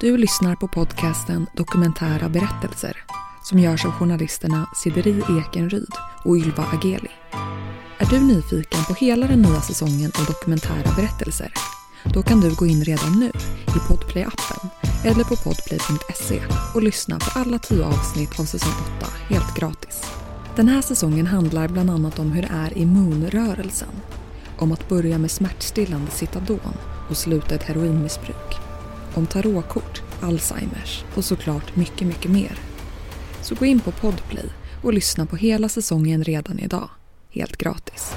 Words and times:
Du 0.00 0.16
lyssnar 0.16 0.56
på 0.56 0.68
podcasten 0.68 1.46
Dokumentära 1.56 2.28
berättelser 2.28 2.96
som 3.42 3.58
görs 3.58 3.84
av 3.84 3.90
journalisterna 3.90 4.66
Sideri 4.74 5.22
Ekenryd 5.38 5.92
och 6.24 6.36
Ylva 6.36 6.64
Ageli. 6.72 7.10
Är 7.98 8.06
du 8.10 8.20
nyfiken 8.20 8.84
på 8.84 8.94
hela 8.94 9.26
den 9.26 9.42
nya 9.42 9.60
säsongen 9.60 10.12
av 10.18 10.26
dokumentära 10.26 10.94
berättelser? 10.96 11.52
Då 12.04 12.22
kan 12.22 12.40
du 12.40 12.54
gå 12.54 12.66
in 12.66 12.84
redan 12.84 13.20
nu 13.20 13.26
i 13.66 13.78
Podplay-appen 13.88 14.68
eller 15.04 15.24
på 15.24 15.36
podplay.se 15.36 16.40
och 16.74 16.82
lyssna 16.82 17.18
på 17.18 17.38
alla 17.38 17.58
tio 17.58 17.84
avsnitt 17.84 18.40
av 18.40 18.44
säsong 18.44 18.74
8 18.98 19.06
helt 19.28 19.56
gratis. 19.56 20.02
Den 20.56 20.68
här 20.68 20.82
säsongen 20.82 21.26
handlar 21.26 21.68
bland 21.68 21.90
annat 21.90 22.18
om 22.18 22.32
hur 22.32 22.42
det 22.42 22.52
är 22.52 22.78
i 22.78 22.86
Moonrörelsen. 22.86 24.02
Om 24.58 24.72
att 24.72 24.88
börja 24.88 25.18
med 25.18 25.30
smärtstillande 25.30 26.10
Citadon 26.10 26.74
och 27.10 27.16
sluta 27.16 27.54
ett 27.54 27.62
heroinmissbruk. 27.62 28.65
Om 29.16 29.26
tarotkort, 29.26 30.02
Alzheimers 30.20 31.04
och 31.14 31.24
såklart 31.24 31.76
mycket, 31.76 32.08
mycket 32.08 32.30
mer. 32.30 32.58
Så 33.42 33.54
gå 33.54 33.64
in 33.64 33.80
på 33.80 33.90
Podplay 33.92 34.48
och 34.82 34.92
lyssna 34.92 35.26
på 35.26 35.36
hela 35.36 35.68
säsongen 35.68 36.24
redan 36.24 36.58
idag. 36.58 36.90
Helt 37.30 37.56
gratis. 37.56 38.14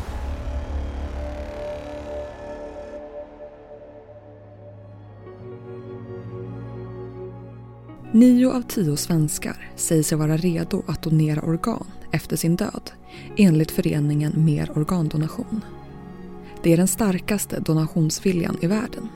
Nio 8.13 8.51
av 8.51 8.61
tio 8.61 8.97
svenskar 8.97 9.71
säger 9.75 10.03
sig 10.03 10.17
vara 10.17 10.37
redo 10.37 10.83
att 10.87 11.03
donera 11.03 11.41
organ 11.41 11.87
efter 12.11 12.35
sin 12.35 12.55
död 12.55 12.91
enligt 13.37 13.71
föreningen 13.71 14.45
Mer 14.45 14.77
organdonation. 14.77 15.61
Det 16.63 16.73
är 16.73 16.77
den 16.77 16.87
starkaste 16.87 17.59
donationsviljan 17.59 18.57
i 18.61 18.67
världen. 18.67 19.09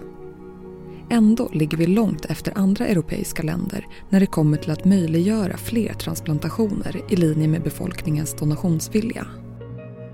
Ändå 1.14 1.50
ligger 1.54 1.78
vi 1.78 1.86
långt 1.86 2.26
efter 2.26 2.58
andra 2.58 2.88
europeiska 2.88 3.44
länder 3.44 3.88
när 4.10 4.20
det 4.20 4.26
kommer 4.26 4.58
till 4.58 4.72
att 4.72 4.86
möjliggöra 4.86 5.58
fler 5.58 5.94
transplantationer 5.94 7.02
i 7.10 7.16
linje 7.16 7.48
med 7.48 7.64
befolkningens 7.64 8.34
donationsvilja. 8.34 9.28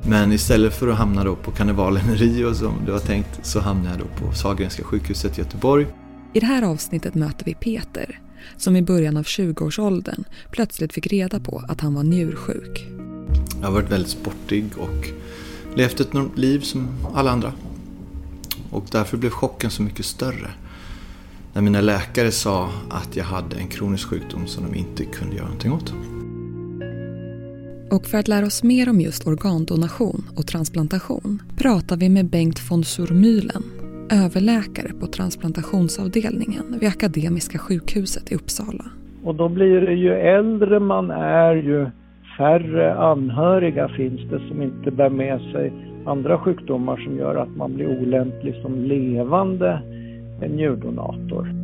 Men 0.03 0.31
istället 0.31 0.73
för 0.73 0.87
att 0.87 0.97
hamna 0.97 1.23
då 1.23 1.35
på 1.35 1.51
karnevalen 1.51 2.09
i 2.09 2.15
Rio 2.15 2.53
som 2.53 2.73
det 2.85 2.91
var 2.91 2.99
tänkt 2.99 3.39
så 3.45 3.59
hamnade 3.59 3.89
jag 3.89 3.99
då 3.99 4.25
på 4.25 4.33
Sahlgrenska 4.33 4.83
sjukhuset 4.83 5.37
i 5.37 5.41
Göteborg. 5.41 5.87
I 6.33 6.39
det 6.39 6.45
här 6.45 6.63
avsnittet 6.63 7.15
möter 7.15 7.45
vi 7.45 7.53
Peter 7.53 8.19
som 8.57 8.75
i 8.75 8.81
början 8.81 9.17
av 9.17 9.23
20-årsåldern 9.23 10.23
plötsligt 10.51 10.93
fick 10.93 11.07
reda 11.07 11.39
på 11.39 11.63
att 11.67 11.81
han 11.81 11.93
var 11.93 12.03
njursjuk. 12.03 12.87
Jag 13.59 13.67
har 13.67 13.73
varit 13.73 13.91
väldigt 13.91 14.11
sportig 14.11 14.65
och 14.77 15.09
levt 15.75 15.99
ett 15.99 16.13
liv 16.35 16.59
som 16.59 16.87
alla 17.13 17.31
andra. 17.31 17.53
Och 18.69 18.85
därför 18.91 19.17
blev 19.17 19.29
chocken 19.29 19.71
så 19.71 19.81
mycket 19.81 20.05
större. 20.05 20.49
När 21.59 21.63
mina 21.63 21.81
läkare 21.81 22.31
sa 22.31 22.69
att 22.89 23.15
jag 23.15 23.23
hade 23.23 23.55
en 23.57 23.67
kronisk 23.67 24.09
sjukdom 24.09 24.47
som 24.47 24.63
de 24.65 24.79
inte 24.79 25.05
kunde 25.05 25.35
göra 25.35 25.45
någonting 25.45 25.73
åt. 25.73 25.93
Och 27.91 28.05
för 28.05 28.17
att 28.17 28.27
lära 28.27 28.45
oss 28.45 28.63
mer 28.63 28.89
om 28.89 29.01
just 29.01 29.27
organdonation 29.27 30.23
och 30.37 30.47
transplantation 30.47 31.41
pratar 31.57 31.97
vi 31.97 32.09
med 32.09 32.25
Bengt 32.25 32.71
von 32.71 32.83
Surmühlen, 32.83 33.63
överläkare 34.11 34.93
på 34.99 35.07
transplantationsavdelningen 35.07 36.77
vid 36.79 36.89
Akademiska 36.89 37.57
sjukhuset 37.57 38.31
i 38.31 38.35
Uppsala. 38.35 38.85
Och 39.23 39.35
då 39.35 39.49
blir 39.49 39.81
det 39.81 39.93
ju 39.93 40.13
äldre 40.13 40.79
man 40.79 41.11
är 41.11 41.55
ju 41.55 41.87
färre 42.37 42.95
anhöriga 42.95 43.89
finns 43.89 44.21
det 44.31 44.39
som 44.47 44.61
inte 44.61 44.91
bär 44.91 45.09
med 45.09 45.39
sig 45.51 45.73
andra 46.05 46.39
sjukdomar 46.39 46.97
som 46.97 47.17
gör 47.17 47.35
att 47.35 47.55
man 47.55 47.73
blir 47.75 47.87
olämplig 47.87 48.55
som 48.61 48.83
levande 48.83 49.81
njurdonator. 50.47 51.55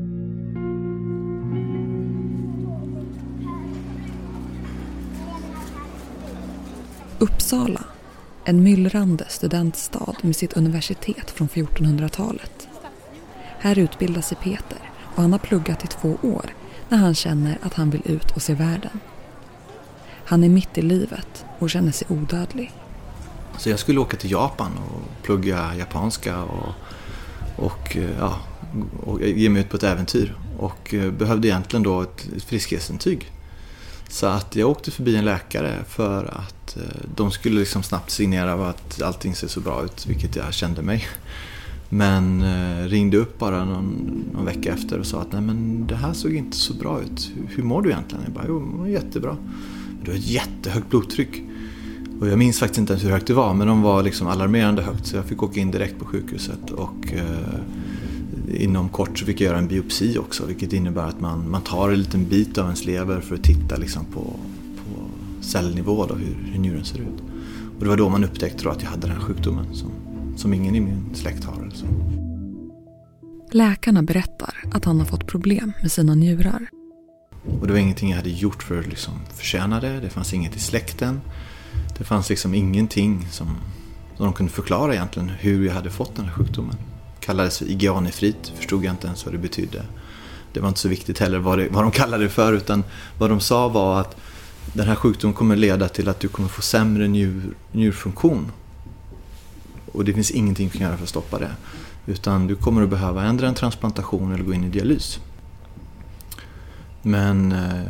Uppsala, 7.20 7.84
en 8.46 8.64
myllrande 8.64 9.26
studentstad 9.28 10.16
med 10.22 10.36
sitt 10.36 10.58
universitet 10.58 11.32
från 11.32 11.48
1400-talet. 11.48 12.68
Här 13.60 13.80
utbildar 13.80 14.22
sig 14.22 14.38
Peter 14.44 14.80
och 15.16 15.22
han 15.22 15.32
har 15.32 15.40
pluggat 15.40 15.84
i 15.84 15.88
två 15.88 16.18
år 16.22 16.46
när 16.90 16.98
han 16.98 17.16
känner 17.16 17.58
att 17.62 17.74
han 17.74 17.90
vill 17.90 18.02
ut 18.06 18.32
och 18.36 18.42
se 18.42 18.54
världen. 18.54 19.00
Han 20.26 20.44
är 20.44 20.50
mitt 20.50 20.78
i 20.78 20.82
livet 20.82 21.46
och 21.60 21.70
känner 21.70 21.92
sig 21.92 22.08
odödlig. 22.10 22.72
Så 23.58 23.70
jag 23.70 23.80
skulle 23.80 24.00
åka 24.00 24.18
till 24.18 24.32
Japan 24.32 24.72
och 24.78 25.24
plugga 25.24 25.76
japanska 25.76 26.44
och, 26.44 26.74
och, 27.66 27.98
ja, 28.20 28.40
och 29.04 29.22
ge 29.22 29.50
mig 29.50 29.62
ut 29.62 29.70
på 29.70 29.78
ett 29.78 29.84
äventyr. 29.84 30.36
Och 30.58 30.94
eh, 30.94 31.12
behövde 31.12 31.48
egentligen 31.48 31.84
då 31.84 32.02
ett 32.02 32.28
friskhetsintyg. 32.46 33.32
Så 34.10 34.28
att 34.28 34.56
jag 34.56 34.70
åkte 34.70 34.92
förbi 34.92 35.16
en 35.16 35.26
läkare 35.26 35.84
för 35.88 36.26
att 36.26 36.78
eh, 36.78 36.84
de 37.16 37.32
skulle 37.32 37.60
liksom 37.60 37.84
snabbt 37.84 38.12
signera 38.12 38.70
att 38.70 39.02
allting 39.02 39.36
ser 39.36 39.48
så 39.48 39.60
bra 39.60 39.84
ut, 39.84 40.06
vilket 40.08 40.36
jag 40.36 40.54
kände 40.54 40.82
mig. 40.82 41.06
Men 41.90 42.42
eh, 42.42 42.88
ringde 42.88 43.18
upp 43.18 43.40
bara 43.40 43.66
någon, 43.66 44.24
någon, 44.34 44.46
vecka 44.46 44.74
efter 44.74 45.00
och 45.00 45.06
sa 45.06 45.22
att 45.22 45.32
nej 45.32 45.42
men 45.42 45.88
det 45.88 45.96
här 45.96 46.14
såg 46.14 46.36
inte 46.36 46.58
så 46.58 46.74
bra 46.74 47.02
ut. 47.02 47.32
Hur, 47.36 47.56
hur 47.56 47.64
mår 47.64 47.82
du 47.82 47.90
egentligen? 47.90 48.24
Jag 48.24 48.34
bara, 48.34 48.46
jo, 48.48 48.88
jättebra. 48.88 49.38
Du 50.04 50.12
har 50.12 50.18
ett 50.18 50.28
jättehögt 50.28 50.90
blodtryck. 50.90 51.44
Och 52.20 52.28
jag 52.28 52.40
minns 52.40 52.60
faktiskt 52.60 52.80
inte 52.80 52.94
ens 52.94 53.06
hur 53.06 53.10
högt 53.10 53.28
det 53.28 53.34
var, 53.34 53.54
men 53.54 53.68
de 53.68 53.82
var 53.82 54.04
liksom 54.04 54.28
alarmerande 54.28 54.82
högt. 54.82 55.06
Så 55.06 55.16
jag 55.16 55.26
fick 55.26 55.44
åka 55.44 55.60
in 55.60 55.72
direkt 55.72 56.00
på 56.00 56.06
sjukhuset. 56.06 56.72
Och 56.72 57.14
eh, 57.14 57.60
inom 58.50 58.90
kort 58.90 59.20
så 59.20 59.26
fick 59.26 59.42
jag 59.42 59.46
göra 59.46 59.58
en 59.58 59.68
biopsi 59.68 60.18
också, 60.18 60.46
vilket 60.46 60.74
innebär 60.74 61.04
att 61.04 61.22
man, 61.22 61.50
man 61.50 61.62
tar 61.62 61.90
en 61.90 62.00
liten 62.00 62.26
bit 62.26 62.58
av 62.58 62.66
ens 62.66 62.86
lever 62.86 63.22
för 63.22 63.36
att 63.36 63.44
titta 63.44 63.76
liksom 63.76 64.06
på, 64.06 64.22
på 64.78 65.02
cellnivå, 65.42 66.06
då, 66.06 66.16
hur, 66.16 66.52
hur 66.52 66.60
njuren 66.60 66.86
ser 66.86 67.00
ut. 67.00 67.24
Och 67.78 67.84
det 67.84 67.90
var 67.90 67.98
då 67.98 68.10
man 68.10 68.24
upptäckte 68.24 68.70
att 68.70 68.84
jag 68.84 68.90
hade 68.90 69.08
den 69.08 69.12
här 69.12 69.24
sjukdomen 69.24 69.76
som, 69.76 69.92
som 70.36 70.54
ingen 70.54 70.76
i 70.76 70.80
min 70.80 71.10
släkt 71.14 71.44
har. 71.44 71.64
Alltså. 71.64 71.86
Läkarna 73.52 74.04
berättar 74.04 74.64
att 74.72 74.86
han 74.86 75.00
har 75.00 75.06
fått 75.06 75.28
problem 75.28 75.72
med 75.82 75.92
sina 75.92 76.16
njurar. 76.16 76.68
Och 77.62 77.68
det 77.68 77.74
var 77.74 77.80
ingenting 77.80 78.10
jag 78.10 78.18
hade 78.18 78.30
gjort 78.30 78.64
för 78.64 78.80
att 78.80 78.88
liksom 78.88 79.14
förtjäna 79.34 79.80
det. 79.80 80.00
Det 80.00 80.10
fanns 80.10 80.34
inget 80.34 80.56
i 80.56 80.60
släkten. 80.60 81.22
Det 81.98 82.04
fanns 82.04 82.30
liksom 82.30 82.54
ingenting 82.54 83.28
som, 83.32 83.48
som 84.18 84.26
de 84.26 84.34
kunde 84.34 84.52
förklara 84.52 84.94
egentligen 84.94 85.30
hur 85.30 85.66
jag 85.66 85.74
hade 85.74 85.90
fått 85.90 86.16
den 86.16 86.26
här 86.26 86.32
sjukdomen. 86.32 86.76
Det 87.26 87.28
kallades 87.28 87.58
för 87.58 87.66
IGA-nefrit, 87.66 88.52
förstod 88.56 88.86
jag 88.86 88.94
inte 88.94 89.08
ens 89.08 89.26
vad 89.26 89.34
det 89.34 89.38
betydde. 89.38 89.86
Det 90.54 90.60
var 90.60 90.68
inte 90.68 90.80
så 90.80 90.88
viktigt 90.88 91.20
heller 91.20 91.40
vad, 91.40 91.58
det, 91.58 91.68
vad 91.70 91.84
de 91.84 91.92
kallade 91.92 92.24
det 92.24 92.30
för 92.30 92.54
utan 92.54 92.84
vad 93.18 93.30
de 93.30 93.40
sa 93.40 93.68
var 93.68 94.02
att 94.02 94.16
den 94.74 94.88
här 94.88 94.96
sjukdomen 94.96 95.34
kommer 95.34 95.56
leda 95.56 95.90
till 95.90 96.10
att 96.10 96.20
du 96.20 96.28
kommer 96.28 96.50
få 96.50 96.62
sämre 96.62 97.08
njur, 97.08 97.56
njurfunktion. 97.72 98.52
Och 99.92 100.06
det 100.06 100.14
finns 100.14 100.32
ingenting 100.32 100.70
du 100.70 100.78
kan 100.78 100.88
göra 100.88 100.98
för 100.98 101.04
att 101.04 101.10
stoppa 101.10 101.40
det. 101.40 101.52
Utan 102.06 102.48
du 102.48 102.56
kommer 102.56 102.82
att 102.82 102.90
behöva 102.90 103.24
ändra 103.24 103.48
en 103.48 103.56
transplantation 103.56 104.34
eller 104.34 104.44
gå 104.44 104.54
in 104.54 104.64
i 104.64 104.70
dialys. 104.70 105.20
Men 107.02 107.52
eh, 107.52 107.82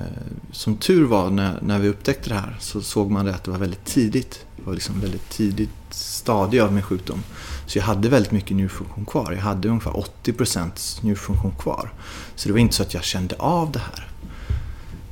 som 0.51 0.77
tur 0.77 1.05
var 1.05 1.29
när, 1.29 1.59
när 1.61 1.79
vi 1.79 1.89
upptäckte 1.89 2.29
det 2.29 2.35
här 2.35 2.57
så 2.59 2.81
såg 2.81 3.11
man 3.11 3.25
det 3.25 3.35
att 3.35 3.43
det 3.43 3.51
var 3.51 3.57
väldigt 3.57 3.85
tidigt. 3.85 4.45
Det 4.55 4.63
var 4.63 4.73
liksom 4.73 4.99
väldigt 4.99 5.29
tidigt 5.29 5.69
stadie 5.89 6.63
av 6.63 6.73
min 6.73 6.83
sjukdom. 6.83 7.23
Så 7.65 7.77
jag 7.77 7.83
hade 7.83 8.09
väldigt 8.09 8.31
mycket 8.31 8.57
njurfunktion 8.57 9.05
kvar. 9.05 9.31
Jag 9.31 9.41
hade 9.41 9.67
ungefär 9.69 9.91
80% 10.23 11.03
njurfunktion 11.03 11.55
kvar. 11.59 11.93
Så 12.35 12.49
det 12.49 12.53
var 12.53 12.59
inte 12.59 12.75
så 12.75 12.83
att 12.83 12.93
jag 12.93 13.03
kände 13.03 13.35
av 13.35 13.71
det 13.71 13.79
här 13.79 14.07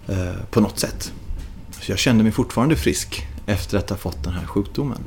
eh, 0.08 0.44
på 0.52 0.62
något 0.62 0.80
sätt. 0.80 1.14
Så 1.72 1.92
jag 1.92 2.00
kände 2.00 2.24
mig 2.24 2.32
fortfarande 2.32 2.76
frisk 2.76 3.28
efter 3.46 3.78
att 3.78 3.90
ha 3.90 3.98
fått 3.98 4.24
den 4.24 4.34
här 4.34 4.46
sjukdomen. 4.46 5.04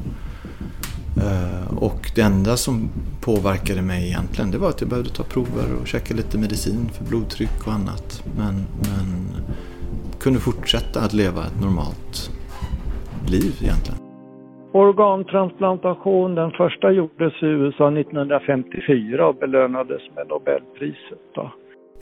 Eh, 1.16 1.74
och 1.76 2.12
det 2.14 2.20
enda 2.20 2.56
som 2.56 2.90
påverkade 3.20 3.82
mig 3.82 4.06
egentligen 4.06 4.50
det 4.50 4.58
var 4.58 4.70
att 4.70 4.80
jag 4.80 4.90
behövde 4.90 5.10
ta 5.10 5.22
prover 5.22 5.72
och 5.80 5.86
käka 5.86 6.14
lite 6.14 6.38
medicin 6.38 6.90
för 6.98 7.04
blodtryck 7.04 7.66
och 7.66 7.72
annat. 7.72 8.22
Men, 8.36 8.66
men 8.82 9.28
kunde 10.20 10.40
fortsätta 10.40 11.00
att 11.00 11.12
leva 11.12 11.46
ett 11.46 11.60
normalt 11.60 12.30
liv 13.26 13.54
egentligen. 13.60 14.05
Organtransplantation, 14.76 16.34
den 16.34 16.50
första 16.50 16.92
gjordes 16.92 17.42
i 17.42 17.46
USA 17.46 17.88
1954 17.88 19.28
och 19.28 19.34
belönades 19.34 20.02
med 20.14 20.28
Nobelpriset. 20.28 21.18
Då. 21.34 21.50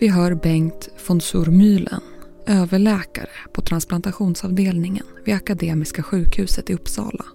Vi 0.00 0.08
hör 0.08 0.34
Bengt 0.42 0.82
von 1.08 1.18
Surmühlen, 1.18 2.02
överläkare 2.62 3.36
på 3.54 3.60
transplantationsavdelningen 3.60 5.06
vid 5.24 5.34
Akademiska 5.34 6.02
sjukhuset 6.02 6.70
i 6.70 6.74
Uppsala 6.74 7.26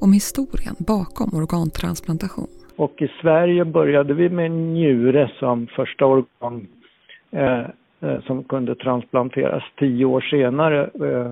om 0.00 0.12
historien 0.12 0.76
bakom 0.78 1.28
organtransplantation. 1.40 2.52
Och 2.76 3.02
i 3.02 3.08
Sverige 3.20 3.64
började 3.64 4.14
vi 4.14 4.28
med 4.28 4.50
njure 4.50 5.30
som 5.38 5.66
första 5.66 6.06
organ 6.06 6.66
eh, 7.30 7.64
eh, 8.00 8.20
som 8.26 8.44
kunde 8.44 8.74
transplanteras 8.74 9.64
tio 9.78 10.04
år 10.04 10.20
senare. 10.20 10.80
Eh, 10.84 11.30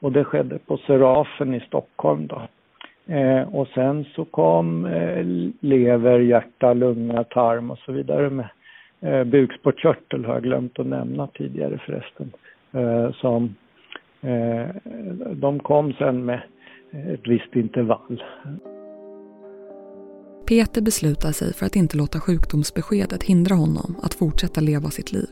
och 0.00 0.12
det 0.12 0.24
skedde 0.24 0.58
på 0.58 0.76
Serafen 0.76 1.54
i 1.54 1.60
Stockholm 1.60 2.26
då. 2.26 2.42
Eh, 3.08 3.54
och 3.54 3.68
sen 3.74 4.04
så 4.14 4.24
kom 4.24 4.86
eh, 4.86 5.24
lever, 5.60 6.18
hjärta, 6.18 6.72
lunga, 6.72 7.24
tarm 7.24 7.70
och 7.70 7.78
så 7.78 7.92
vidare 7.92 8.30
med, 8.30 8.48
eh, 9.00 9.24
bukspottkörtel 9.24 10.24
har 10.24 10.34
jag 10.34 10.42
glömt 10.42 10.78
att 10.78 10.86
nämna 10.86 11.26
tidigare 11.26 11.80
förresten. 11.86 12.32
Eh, 12.72 13.12
som, 13.12 13.54
eh, 14.20 14.66
de 15.32 15.60
kom 15.60 15.92
sen 15.92 16.24
med 16.24 16.42
ett 16.92 17.26
visst 17.28 17.56
intervall. 17.56 18.22
Peter 20.48 20.82
beslutar 20.82 21.32
sig 21.32 21.54
för 21.54 21.66
att 21.66 21.76
inte 21.76 21.96
låta 21.96 22.20
sjukdomsbeskedet 22.20 23.22
hindra 23.22 23.54
honom 23.54 23.96
att 24.02 24.14
fortsätta 24.14 24.60
leva 24.60 24.88
sitt 24.90 25.12
liv. 25.12 25.28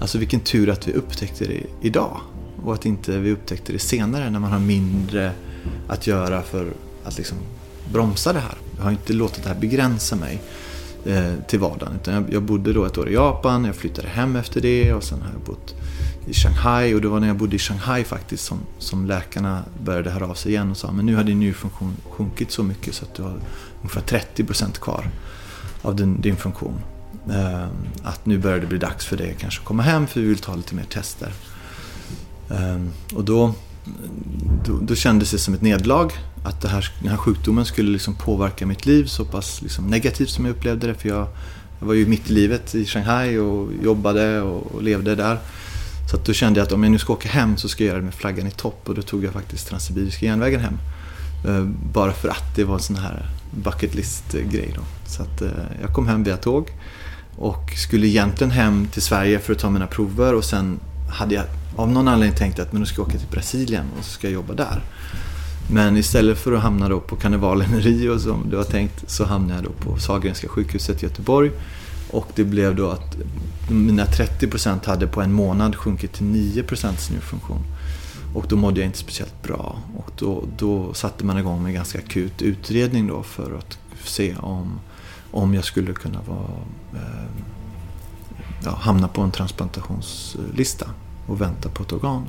Alltså 0.00 0.18
vilken 0.18 0.40
tur 0.40 0.70
att 0.70 0.88
vi 0.88 0.92
upptäckte 0.92 1.44
det 1.44 1.88
idag 1.88 2.16
och 2.66 2.74
att 2.74 2.86
inte 2.86 3.18
vi 3.18 3.32
upptäckte 3.32 3.72
det 3.72 3.78
senare 3.78 4.30
när 4.30 4.38
man 4.38 4.52
har 4.52 4.58
mindre 4.58 5.32
att 5.88 6.06
göra 6.06 6.42
för 6.42 6.72
att 7.04 7.16
liksom 7.16 7.38
bromsa 7.92 8.32
det 8.32 8.40
här. 8.40 8.54
Jag 8.76 8.84
har 8.84 8.90
inte 8.90 9.12
låtit 9.12 9.42
det 9.42 9.48
här 9.48 9.60
begränsa 9.60 10.16
mig 10.16 10.42
eh, 11.04 11.32
till 11.48 11.58
vardagen. 11.58 11.94
Utan 12.00 12.14
jag, 12.14 12.24
jag, 12.32 12.42
bodde 12.42 12.72
då 12.72 12.84
ett 12.84 12.98
år 12.98 13.08
i 13.08 13.14
Japan, 13.14 13.64
jag 13.64 13.76
flyttade 13.76 14.08
hem 14.08 14.36
efter 14.36 14.60
det 14.60 14.92
och 14.92 15.04
sen 15.04 15.22
har 15.22 15.30
jag 15.32 15.40
bott 15.40 15.74
i 16.26 16.34
Shanghai 16.34 16.94
och 16.94 17.00
det 17.00 17.08
var 17.08 17.20
när 17.20 17.26
jag 17.26 17.36
bodde 17.36 17.56
i 17.56 17.58
Shanghai 17.58 18.04
faktiskt 18.04 18.44
som, 18.44 18.58
som 18.78 19.06
läkarna 19.06 19.64
började 19.84 20.10
höra 20.10 20.26
av 20.26 20.34
sig 20.34 20.52
igen 20.52 20.70
och 20.70 20.76
sa 20.76 20.92
men 20.92 21.06
nu 21.06 21.16
har 21.16 21.24
din 21.24 21.38
njurfunktion 21.38 21.96
sjunkit 22.10 22.50
så 22.50 22.62
mycket 22.62 22.94
så 22.94 23.04
att 23.04 23.14
du 23.14 23.22
har 23.22 23.38
ungefär 23.80 24.20
30% 24.36 24.78
kvar 24.80 25.10
av 25.82 25.96
din, 25.96 26.20
din 26.20 26.36
funktion. 26.36 26.80
Eh, 27.30 27.66
att 28.02 28.26
nu 28.26 28.38
börjar 28.38 28.58
det 28.58 28.66
bli 28.66 28.78
dags 28.78 29.06
för 29.06 29.16
dig 29.16 29.36
kanske 29.38 29.60
att 29.60 29.66
komma 29.66 29.82
hem 29.82 30.06
för 30.06 30.20
vi 30.20 30.26
vill 30.26 30.38
ta 30.38 30.54
lite 30.54 30.74
mer 30.74 30.84
tester. 30.84 31.32
Ehm, 32.56 32.90
och 33.14 33.24
då, 33.24 33.54
då, 34.64 34.78
då 34.82 34.94
kändes 34.94 35.30
det 35.30 35.38
som 35.38 35.54
ett 35.54 35.62
nederlag 35.62 36.12
att 36.44 36.60
det 36.60 36.68
här, 36.68 36.90
den 37.00 37.10
här 37.10 37.16
sjukdomen 37.16 37.64
skulle 37.64 37.90
liksom 37.90 38.14
påverka 38.14 38.66
mitt 38.66 38.86
liv 38.86 39.04
så 39.04 39.24
pass 39.24 39.62
liksom 39.62 39.86
negativt 39.86 40.30
som 40.30 40.44
jag 40.44 40.56
upplevde 40.56 40.86
det. 40.86 40.94
För 40.94 41.08
jag, 41.08 41.28
jag 41.80 41.86
var 41.86 41.94
ju 41.94 42.06
mitt 42.06 42.30
i 42.30 42.32
livet 42.32 42.74
i 42.74 42.84
Shanghai 42.86 43.38
och 43.38 43.68
jobbade 43.82 44.40
och, 44.40 44.74
och 44.74 44.82
levde 44.82 45.14
där. 45.14 45.38
Så 46.10 46.16
då 46.26 46.32
kände 46.32 46.60
jag 46.60 46.66
att 46.66 46.72
om 46.72 46.82
jag 46.82 46.92
nu 46.92 46.98
ska 46.98 47.12
åka 47.12 47.28
hem 47.28 47.56
så 47.56 47.68
ska 47.68 47.84
jag 47.84 47.88
göra 47.88 47.98
det 47.98 48.04
med 48.04 48.14
flaggan 48.14 48.46
i 48.46 48.50
topp 48.50 48.88
och 48.88 48.94
då 48.94 49.02
tog 49.02 49.24
jag 49.24 49.32
faktiskt 49.32 49.68
Transsibiriska 49.68 50.26
järnvägen 50.26 50.60
hem. 50.60 50.78
Ehm, 51.48 51.76
bara 51.92 52.12
för 52.12 52.28
att 52.28 52.56
det 52.56 52.64
var 52.64 52.74
en 52.74 52.80
sån 52.80 52.96
här 52.96 53.30
bucket 53.50 53.94
list-grej 53.94 54.72
då. 54.74 54.82
Så 55.06 55.22
att 55.22 55.42
eh, 55.42 55.48
jag 55.80 55.92
kom 55.92 56.06
hem 56.06 56.24
via 56.24 56.36
tåg 56.36 56.70
och 57.36 57.70
skulle 57.76 58.06
egentligen 58.06 58.50
hem 58.50 58.86
till 58.86 59.02
Sverige 59.02 59.38
för 59.38 59.52
att 59.52 59.58
ta 59.58 59.70
mina 59.70 59.86
prover 59.86 60.34
och 60.34 60.44
sen 60.44 60.80
hade 61.10 61.34
jag 61.34 61.44
av 61.76 61.90
någon 61.90 62.08
anledning 62.08 62.38
tänkte 62.38 62.62
att 62.62 62.72
men 62.72 62.80
nu 62.80 62.86
ska 62.86 63.00
jag 63.00 63.08
åka 63.08 63.18
till 63.18 63.28
Brasilien 63.30 63.86
och 63.98 64.04
så 64.04 64.10
ska 64.10 64.26
jag 64.26 64.34
jobba 64.34 64.54
där. 64.54 64.82
Men 65.70 65.96
istället 65.96 66.38
för 66.38 66.52
att 66.52 66.62
hamna 66.62 66.88
då 66.88 67.00
på 67.00 67.16
karnevalen 67.16 67.74
i 67.74 67.80
Rio 67.80 68.18
som 68.18 68.50
det 68.50 68.56
var 68.56 68.64
tänkt 68.64 69.10
så 69.10 69.24
hamnade 69.24 69.54
jag 69.54 69.64
då 69.64 69.90
på 69.90 69.98
Sahlgrenska 69.98 70.48
sjukhuset 70.48 71.02
i 71.02 71.06
Göteborg. 71.06 71.50
Och 72.10 72.26
det 72.34 72.44
blev 72.44 72.76
då 72.76 72.90
att 72.90 73.16
mina 73.70 74.04
30% 74.04 74.86
hade 74.86 75.06
på 75.06 75.22
en 75.22 75.32
månad 75.32 75.76
sjunkit 75.76 76.12
till 76.12 76.26
9% 76.26 77.12
njurfunktion. 77.12 77.62
Och 78.34 78.46
då 78.48 78.56
mådde 78.56 78.80
jag 78.80 78.86
inte 78.86 78.98
speciellt 78.98 79.42
bra. 79.42 79.78
Och 79.96 80.10
då, 80.18 80.44
då 80.58 80.94
satte 80.94 81.24
man 81.24 81.38
igång 81.38 81.62
med 81.62 81.68
en 81.68 81.74
ganska 81.74 81.98
akut 81.98 82.42
utredning 82.42 83.06
då 83.06 83.22
för 83.22 83.58
att 83.58 83.78
se 84.04 84.36
om, 84.36 84.80
om 85.30 85.54
jag 85.54 85.64
skulle 85.64 85.92
kunna 85.92 86.22
vara, 86.22 86.60
eh, 86.94 87.26
ja, 88.64 88.70
hamna 88.70 89.08
på 89.08 89.22
en 89.22 89.30
transplantationslista 89.30 90.86
och 91.26 91.40
vänta 91.40 91.68
på 91.68 91.82
ett 91.82 91.92
organ. 91.92 92.26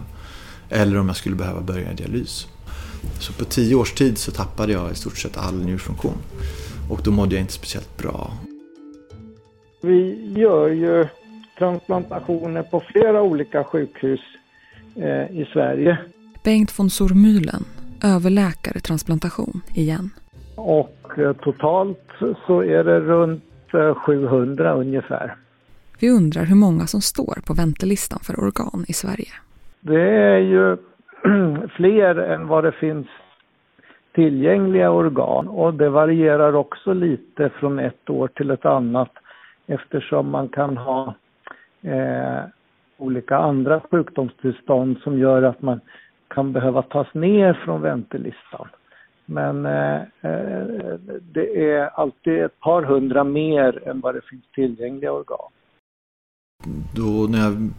Eller 0.69 0.99
om 0.99 1.07
jag 1.07 1.15
skulle 1.15 1.35
behöva 1.35 1.61
börja 1.61 1.93
dialys. 1.93 2.47
Så 3.19 3.33
på 3.33 3.45
tio 3.45 3.75
års 3.75 3.93
tid 3.93 4.17
så 4.17 4.31
tappade 4.31 4.73
jag 4.73 4.91
i 4.91 4.95
stort 4.95 5.17
sett 5.17 5.37
all 5.37 5.65
njurfunktion. 5.65 6.17
Och 6.89 7.01
då 7.03 7.11
mådde 7.11 7.35
jag 7.35 7.41
inte 7.41 7.53
speciellt 7.53 7.97
bra. 7.97 8.31
Vi 9.81 10.33
gör 10.37 10.69
ju 10.69 11.07
transplantationer 11.57 12.63
på 12.63 12.79
flera 12.79 13.21
olika 13.21 13.63
sjukhus 13.63 14.19
eh, 14.95 15.41
i 15.41 15.49
Sverige. 15.53 15.97
Bengt 16.43 16.79
von 16.79 16.87
Sormühlen, 16.89 17.63
överläkare 18.03 18.79
transplantation 18.79 19.61
igen. 19.73 20.09
Och 20.55 21.19
eh, 21.19 21.33
totalt 21.33 22.09
så 22.47 22.63
är 22.63 22.83
det 22.83 22.99
runt 22.99 23.43
eh, 23.73 23.95
700 23.95 24.73
ungefär. 24.73 25.35
Vi 25.99 26.09
undrar 26.09 26.43
hur 26.45 26.55
många 26.55 26.85
som 26.87 27.01
står 27.01 27.37
på 27.47 27.53
väntelistan 27.53 28.19
för 28.23 28.39
organ 28.39 28.85
i 28.87 28.93
Sverige. 28.93 29.33
Det 29.81 30.09
är 30.09 30.37
ju 30.37 30.77
fler 31.77 32.15
än 32.15 32.47
vad 32.47 32.63
det 32.63 32.71
finns 32.71 33.07
tillgängliga 34.15 34.91
organ 34.91 35.47
och 35.47 35.73
det 35.73 35.89
varierar 35.89 36.55
också 36.55 36.93
lite 36.93 37.49
från 37.49 37.79
ett 37.79 38.09
år 38.09 38.27
till 38.27 38.51
ett 38.51 38.65
annat 38.65 39.11
eftersom 39.67 40.29
man 40.29 40.49
kan 40.49 40.77
ha 40.77 41.15
eh, 41.81 42.39
olika 42.97 43.37
andra 43.37 43.81
sjukdomstillstånd 43.91 44.97
som 45.03 45.19
gör 45.19 45.43
att 45.43 45.61
man 45.61 45.79
kan 46.27 46.53
behöva 46.53 46.81
tas 46.81 47.13
ner 47.13 47.53
från 47.53 47.81
väntelistan. 47.81 48.67
Men 49.25 49.65
eh, 49.65 49.95
eh 49.95 50.65
det 51.21 51.71
är 51.71 51.89
alltid 51.99 52.41
ett 52.41 52.59
par 52.59 52.83
hundra 52.83 53.23
mer 53.23 53.87
än 53.87 53.99
vad 53.99 54.15
det 54.15 54.21
finns 54.21 54.51
tillgängliga 54.53 55.11
organ. 55.11 55.51
Då 56.93 57.27
när 57.27 57.43
jag 57.43 57.69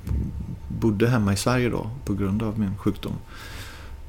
bodde 0.69 1.09
hemma 1.09 1.33
i 1.33 1.37
Sverige 1.37 1.69
då 1.69 1.91
på 2.05 2.15
grund 2.15 2.43
av 2.43 2.59
min 2.59 2.77
sjukdom. 2.77 3.13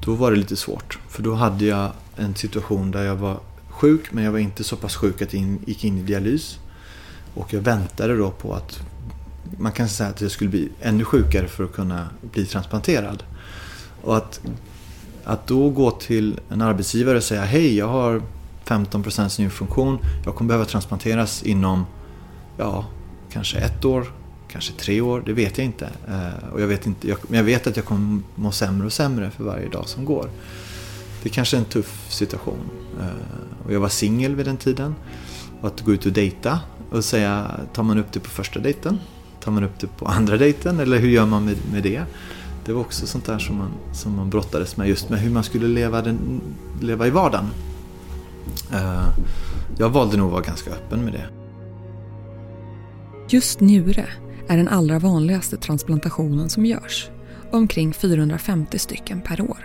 Då 0.00 0.14
var 0.14 0.30
det 0.30 0.36
lite 0.36 0.56
svårt. 0.56 0.98
För 1.08 1.22
då 1.22 1.34
hade 1.34 1.64
jag 1.64 1.92
en 2.16 2.34
situation 2.34 2.90
där 2.90 3.04
jag 3.04 3.16
var 3.16 3.40
sjuk 3.68 4.12
men 4.12 4.24
jag 4.24 4.32
var 4.32 4.38
inte 4.38 4.64
så 4.64 4.76
pass 4.76 4.96
sjuk 4.96 5.22
att 5.22 5.34
jag 5.34 5.58
gick 5.66 5.84
in 5.84 5.98
i 5.98 6.02
dialys. 6.02 6.58
Och 7.34 7.52
jag 7.52 7.60
väntade 7.60 8.16
då 8.16 8.30
på 8.30 8.54
att 8.54 8.80
man 9.58 9.72
kan 9.72 9.88
säga 9.88 10.10
att 10.10 10.20
jag 10.20 10.30
skulle 10.30 10.50
bli 10.50 10.68
ännu 10.80 11.04
sjukare 11.04 11.48
för 11.48 11.64
att 11.64 11.72
kunna 11.72 12.08
bli 12.32 12.46
transplanterad. 12.46 13.22
Och 14.02 14.16
att, 14.16 14.40
att 15.24 15.46
då 15.46 15.70
gå 15.70 15.90
till 15.90 16.40
en 16.48 16.62
arbetsgivare 16.62 17.16
och 17.16 17.24
säga 17.24 17.44
hej 17.44 17.76
jag 17.76 17.88
har 17.88 18.22
15% 18.64 19.40
njurfunktion, 19.40 19.98
jag 20.24 20.34
kommer 20.34 20.48
behöva 20.48 20.64
transplanteras 20.64 21.42
inom 21.42 21.86
ja, 22.56 22.86
kanske 23.32 23.58
ett 23.58 23.84
år, 23.84 24.12
kanske 24.52 24.72
tre 24.72 25.00
år, 25.00 25.22
det 25.26 25.32
vet 25.32 25.58
jag 25.58 25.64
inte. 25.64 25.88
Eh, 26.08 26.52
och 26.52 26.60
jag 26.60 26.66
vet 26.66 26.86
inte 26.86 27.08
jag, 27.08 27.18
men 27.28 27.36
jag 27.36 27.44
vet 27.44 27.66
att 27.66 27.76
jag 27.76 27.84
kommer 27.84 28.22
må 28.34 28.52
sämre 28.52 28.86
och 28.86 28.92
sämre 28.92 29.30
för 29.30 29.44
varje 29.44 29.68
dag 29.68 29.88
som 29.88 30.04
går. 30.04 30.30
Det 31.22 31.28
är 31.28 31.32
kanske 31.32 31.56
är 31.56 31.58
en 31.58 31.64
tuff 31.64 32.06
situation. 32.08 32.70
Eh, 33.00 33.66
och 33.66 33.72
jag 33.72 33.80
var 33.80 33.88
singel 33.88 34.34
vid 34.34 34.46
den 34.46 34.56
tiden. 34.56 34.94
Och 35.60 35.66
att 35.66 35.80
gå 35.80 35.92
ut 35.92 36.06
och 36.06 36.12
dejta 36.12 36.60
och 36.90 37.04
säga, 37.04 37.50
tar 37.72 37.82
man 37.82 37.98
upp 37.98 38.12
det 38.12 38.20
på 38.20 38.30
första 38.30 38.60
dejten? 38.60 38.98
Tar 39.40 39.52
man 39.52 39.64
upp 39.64 39.78
det 39.80 39.86
på 39.86 40.06
andra 40.06 40.36
dejten? 40.36 40.80
Eller 40.80 40.98
hur 40.98 41.08
gör 41.08 41.26
man 41.26 41.44
med, 41.44 41.56
med 41.72 41.82
det? 41.82 42.02
Det 42.64 42.72
var 42.72 42.80
också 42.80 43.06
sånt 43.06 43.24
där 43.24 43.38
som 43.38 43.56
man, 43.56 43.70
som 43.92 44.16
man 44.16 44.30
brottades 44.30 44.76
med, 44.76 44.88
just 44.88 45.10
med 45.10 45.20
hur 45.20 45.30
man 45.30 45.44
skulle 45.44 45.68
leva, 45.68 46.02
den, 46.02 46.40
leva 46.80 47.06
i 47.06 47.10
vardagen. 47.10 47.50
Eh, 48.72 49.08
jag 49.78 49.90
valde 49.90 50.16
nog 50.16 50.26
att 50.26 50.32
vara 50.32 50.42
ganska 50.42 50.70
öppen 50.70 51.04
med 51.04 51.12
det. 51.12 51.28
Just 53.28 53.60
njure 53.60 54.06
är 54.48 54.56
den 54.56 54.68
allra 54.68 54.98
vanligaste 54.98 55.56
transplantationen 55.56 56.48
som 56.48 56.66
görs. 56.66 57.10
Omkring 57.50 57.92
450 57.92 58.78
stycken 58.78 59.20
per 59.20 59.40
år. 59.40 59.58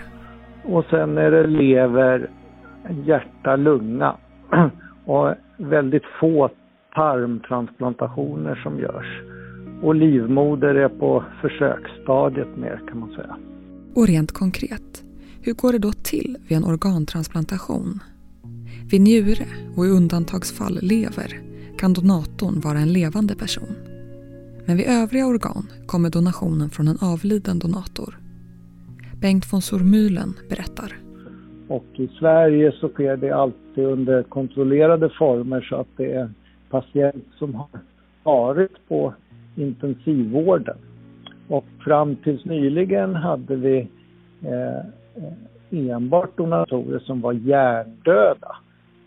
Och 0.63 0.85
sen 0.89 1.17
är 1.17 1.31
det 1.31 1.47
lever, 1.47 2.29
hjärta, 3.05 3.55
lunga 3.55 4.15
och 5.05 5.33
väldigt 5.57 6.03
få 6.19 6.49
tarmtransplantationer 6.95 8.55
som 8.63 8.79
görs. 8.79 9.21
Och 9.81 9.95
livmoder 9.95 10.75
är 10.75 10.89
på 10.89 11.23
försöksstadiet 11.41 12.57
mer 12.57 12.81
kan 12.87 12.99
man 12.99 13.09
säga. 13.09 13.37
Och 13.95 14.07
rent 14.07 14.31
konkret, 14.31 15.03
hur 15.41 15.53
går 15.53 15.71
det 15.71 15.79
då 15.79 15.91
till 15.91 16.37
vid 16.47 16.57
en 16.57 16.65
organtransplantation? 16.65 17.99
Vid 18.91 19.01
njure 19.01 19.47
och 19.77 19.85
i 19.85 19.89
undantagsfall 19.89 20.79
lever 20.81 21.39
kan 21.77 21.93
donatorn 21.93 22.59
vara 22.59 22.77
en 22.77 22.93
levande 22.93 23.35
person. 23.35 23.94
Men 24.67 24.77
vid 24.77 24.87
övriga 24.87 25.25
organ 25.27 25.67
kommer 25.85 26.09
donationen 26.09 26.69
från 26.69 26.87
en 26.87 26.97
avliden 27.01 27.59
donator. 27.59 28.17
Bengt 29.21 29.53
von 29.53 29.61
Sormühlen 29.61 30.33
berättar. 30.49 30.91
Och 31.67 31.85
i 31.93 32.07
Sverige 32.07 32.71
så 32.71 32.89
sker 32.89 33.17
det 33.17 33.31
alltid 33.31 33.83
under 33.83 34.23
kontrollerade 34.23 35.09
former 35.09 35.61
så 35.61 35.75
att 35.75 35.87
det 35.97 36.13
är 36.13 36.21
en 36.21 36.35
patient 36.69 37.25
som 37.37 37.55
har 37.55 37.67
varit 38.23 38.87
på 38.87 39.13
intensivvården. 39.55 40.77
Och 41.47 41.65
fram 41.79 42.15
tills 42.15 42.45
nyligen 42.45 43.15
hade 43.15 43.55
vi 43.55 43.87
eh, 44.41 44.77
eh, 45.15 45.89
enbart 45.91 46.37
donatorer 46.37 46.99
som 46.99 47.21
var 47.21 47.33
hjärndöda. 47.33 48.55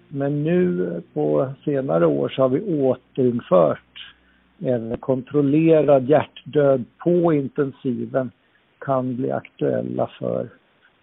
Men 0.09 0.45
nu 0.45 1.03
på 1.15 1.53
senare 1.65 2.07
år 2.07 2.29
så 2.29 2.43
har 2.43 2.49
vi 2.49 2.61
återinfört 2.61 4.15
en 4.59 4.97
kontrollerad 4.97 6.09
hjärtdöd 6.09 6.85
på 6.99 7.33
intensiven 7.33 8.31
kan 8.79 9.17
bli 9.17 9.31
aktuella 9.31 10.11
för 10.19 10.49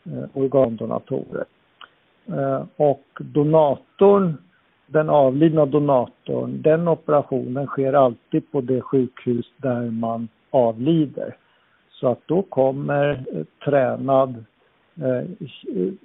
eh, 0.05 0.23
organdonatorer. 0.33 1.45
Eh, 2.27 2.63
och 2.75 3.05
donatorn 3.17 4.37
den 4.87 5.09
avlidna 5.09 5.65
donatorn, 5.65 6.61
den 6.61 6.87
operationen 6.87 7.67
sker 7.67 7.93
alltid 7.93 8.51
på 8.51 8.61
det 8.61 8.81
sjukhus 8.81 9.45
där 9.57 9.91
man 9.91 10.27
avlider. 10.49 11.35
Så 11.89 12.07
att 12.07 12.19
då 12.25 12.41
kommer 12.41 13.23
eh, 13.33 13.43
tränad, 13.65 14.45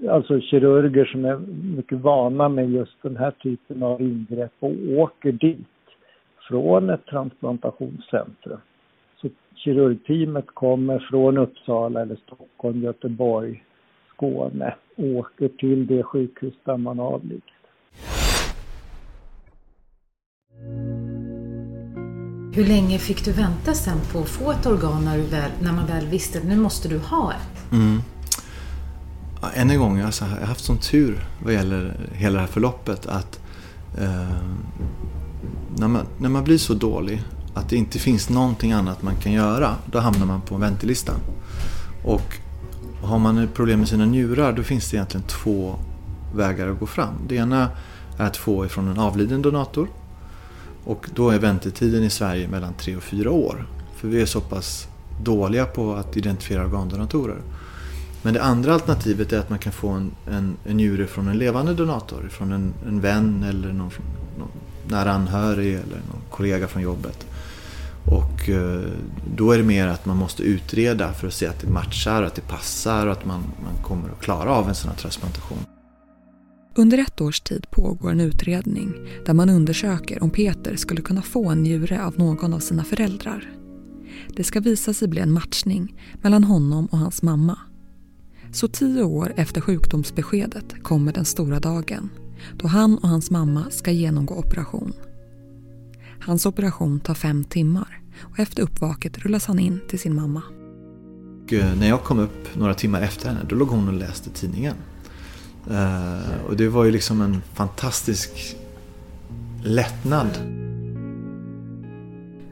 alltså 0.09 0.41
kirurger 0.41 1.05
som 1.05 1.25
är 1.25 1.37
mycket 1.77 1.99
vana 1.99 2.49
med 2.49 2.71
just 2.71 3.03
den 3.03 3.17
här 3.17 3.31
typen 3.31 3.83
av 3.83 4.03
ingrepp 4.03 4.53
och 4.61 4.73
åker 4.97 5.33
dit 5.33 5.67
från 6.51 6.91
ett 6.91 7.07
transplantationscentrum. 7.07 8.61
Så 9.21 9.29
kirurgteamet 9.55 10.47
kommer 10.47 11.07
från 11.11 11.39
Uppsala 11.39 12.03
eller 12.03 12.17
Stockholm, 12.17 12.83
Göteborg, 12.83 13.65
Skåne 14.15 14.75
och 14.97 15.05
åker 15.05 15.49
till 15.49 15.87
det 15.87 16.03
sjukhus 16.03 16.55
där 16.65 16.77
man 16.77 17.01
avlidit. 17.01 17.45
Hur 22.55 22.65
länge 22.65 22.99
fick 22.99 23.25
du 23.25 23.33
vänta 23.33 23.73
sen 23.73 23.99
på 24.13 24.19
att 24.19 24.29
få 24.29 24.51
ett 24.51 24.67
organ 24.67 25.05
när, 25.05 25.17
du 25.17 25.23
väl, 25.23 25.51
när 25.63 25.73
man 25.73 25.87
väl 25.87 26.07
visste 26.07 26.39
att 26.39 26.45
nu 26.45 26.57
måste 26.57 26.89
du 26.89 26.99
ha 26.99 27.33
ett? 27.33 27.73
Mm. 27.73 27.99
Ja, 29.43 29.51
än 29.55 29.71
en 29.71 29.79
gång, 29.79 30.01
alltså, 30.01 30.25
jag 30.25 30.31
har 30.31 30.47
haft 30.47 30.65
sån 30.65 30.79
tur 30.79 31.19
vad 31.45 31.53
gäller 31.53 31.93
hela 32.13 32.35
det 32.35 32.41
här 32.41 32.47
förloppet 32.47 33.07
att 33.07 33.41
eh, 33.99 34.61
när, 35.77 35.89
man, 35.89 36.07
när 36.19 36.29
man 36.29 36.45
blir 36.45 36.59
så 36.59 36.75
dålig 36.75 37.23
att 37.55 37.69
det 37.69 37.77
inte 37.77 37.99
finns 37.99 38.29
någonting 38.29 38.73
annat 38.73 39.03
man 39.03 39.17
kan 39.17 39.33
göra, 39.33 39.77
då 39.87 39.99
hamnar 39.99 40.27
man 40.27 40.41
på 40.41 40.57
väntelistan. 40.57 41.21
Och 42.05 42.37
har 43.03 43.19
man 43.19 43.49
problem 43.55 43.79
med 43.79 43.89
sina 43.89 44.05
njurar, 44.05 44.53
då 44.53 44.63
finns 44.63 44.91
det 44.91 44.97
egentligen 44.97 45.27
två 45.27 45.75
vägar 46.35 46.69
att 46.69 46.79
gå 46.79 46.87
fram. 46.87 47.15
Det 47.29 47.35
ena 47.35 47.69
är 48.19 48.27
att 48.27 48.37
få 48.37 48.67
ifrån 48.67 48.89
en 48.89 48.99
avliden 48.99 49.43
donator 49.43 49.89
och 50.85 51.07
då 51.15 51.31
är 51.31 51.39
väntetiden 51.39 52.05
i 52.05 52.11
Sverige 52.11 52.49
mellan 52.49 52.75
tre 52.75 52.97
och 52.97 53.03
fyra 53.03 53.31
år. 53.31 53.67
För 53.97 54.09
vi 54.09 54.23
är 54.23 54.27
så 54.27 54.41
pass 54.41 54.89
dåliga 55.23 55.67
på 55.67 55.95
att 55.95 56.17
identifiera 56.17 56.67
organdonatorer. 56.67 57.39
Men 58.23 58.35
det 58.35 58.43
andra 58.43 58.75
alternativet 58.75 59.33
är 59.33 59.39
att 59.39 59.51
man 59.51 59.59
kan 59.59 59.73
få 59.73 59.89
en, 59.89 60.11
en, 60.27 60.57
en 60.65 60.77
njure 60.77 61.07
från 61.07 61.29
en 61.29 61.39
levande 61.39 61.75
donator. 61.75 62.29
Från 62.31 62.53
en, 62.53 62.75
en 62.87 63.01
vän 63.01 63.45
eller 63.49 63.73
någon, 63.73 63.91
någon 64.39 64.49
nära 64.91 65.13
anhörig 65.13 65.75
eller 65.75 65.97
någon 65.97 66.23
kollega 66.31 66.69
från 66.69 66.83
jobbet. 66.83 67.27
Och 68.05 68.49
eh, 68.49 68.91
då 69.37 69.53
är 69.53 69.59
det 69.59 69.65
mer 69.65 69.87
att 69.87 70.07
man 70.07 70.17
måste 70.17 70.43
utreda 70.43 71.13
för 71.13 71.27
att 71.27 71.35
se 71.35 71.47
att 71.47 71.61
det 71.61 71.71
matchar, 71.71 72.23
att 72.23 72.35
det 72.35 72.49
passar 72.49 73.07
och 73.07 73.13
att 73.13 73.25
man, 73.25 73.41
man 73.41 73.83
kommer 73.83 74.09
att 74.09 74.21
klara 74.21 74.51
av 74.51 74.69
en 74.69 74.75
sån 74.75 74.91
här 74.91 74.97
transplantation. 74.97 75.59
Under 76.75 76.99
ett 76.99 77.21
års 77.21 77.41
tid 77.41 77.71
pågår 77.71 78.11
en 78.11 78.21
utredning 78.21 78.95
där 79.27 79.35
man 79.35 79.51
undersöker 79.51 80.23
om 80.23 80.31
Peter 80.31 80.77
skulle 80.77 81.03
kunna 81.03 81.23
få 81.23 81.49
en 81.49 81.63
njure 81.63 82.05
av 82.05 82.19
någon 82.19 82.55
av 82.55 82.59
sina 82.59 82.85
föräldrar. 82.85 83.51
Det 84.37 84.45
ska 84.45 84.61
visa 84.61 84.95
sig 84.95 85.09
bli 85.09 85.21
en 85.21 85.33
matchning 85.33 86.01
mellan 86.23 86.45
honom 86.45 86.87
och 86.87 86.99
hans 86.99 87.23
mamma. 87.23 87.59
Så 88.53 88.69
tio 88.69 89.03
år 89.03 89.33
efter 89.37 89.61
sjukdomsbeskedet 89.61 90.83
kommer 90.83 91.13
den 91.13 91.25
stora 91.25 91.61
dagen 91.61 92.11
då 92.57 92.69
han 92.69 92.99
och 92.99 93.09
hans 93.09 93.31
mamma 93.31 93.65
ska 93.71 93.91
genomgå 93.91 94.35
operation. 94.35 94.93
Hans 96.21 96.47
operation 96.47 97.01
tar 97.01 97.15
fem 97.15 97.45
timmar 97.45 98.01
och 98.21 98.39
efter 98.39 98.63
uppvaket 98.63 99.19
rullas 99.19 99.47
han 99.47 99.59
in 99.59 99.81
till 99.89 99.99
sin 99.99 100.15
mamma. 100.15 100.43
Eh, 101.53 101.77
när 101.79 101.89
jag 101.89 102.05
kom 102.05 102.19
upp 102.19 102.57
några 102.57 102.75
timmar 102.75 103.03
efter 103.03 103.29
henne, 103.29 103.41
då 103.49 103.57
låg 103.57 103.69
hon 103.69 103.89
och 103.89 103.95
läste 103.95 104.31
tidningen. 104.31 104.75
Uh, 105.71 106.45
och 106.49 106.57
det 106.57 106.69
var 106.69 106.85
ju 106.85 106.91
liksom 106.91 107.21
en 107.21 107.43
fantastisk 107.55 108.57
lättnad. 109.65 110.29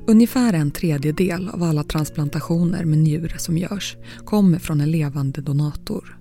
Ungefär 0.06 0.52
en 0.52 0.70
tredjedel 0.70 1.48
av 1.48 1.62
alla 1.62 1.84
transplantationer 1.84 2.84
med 2.84 2.98
njure 2.98 3.38
som 3.38 3.58
görs 3.58 3.96
kommer 4.24 4.58
från 4.58 4.80
en 4.80 4.90
levande 4.90 5.40
donator. 5.40 6.17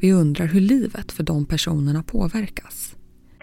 Vi 0.00 0.12
undrar 0.12 0.46
hur 0.46 0.60
livet 0.60 1.12
för 1.12 1.24
de 1.24 1.46
personerna 1.46 2.02
påverkas. 2.12 2.96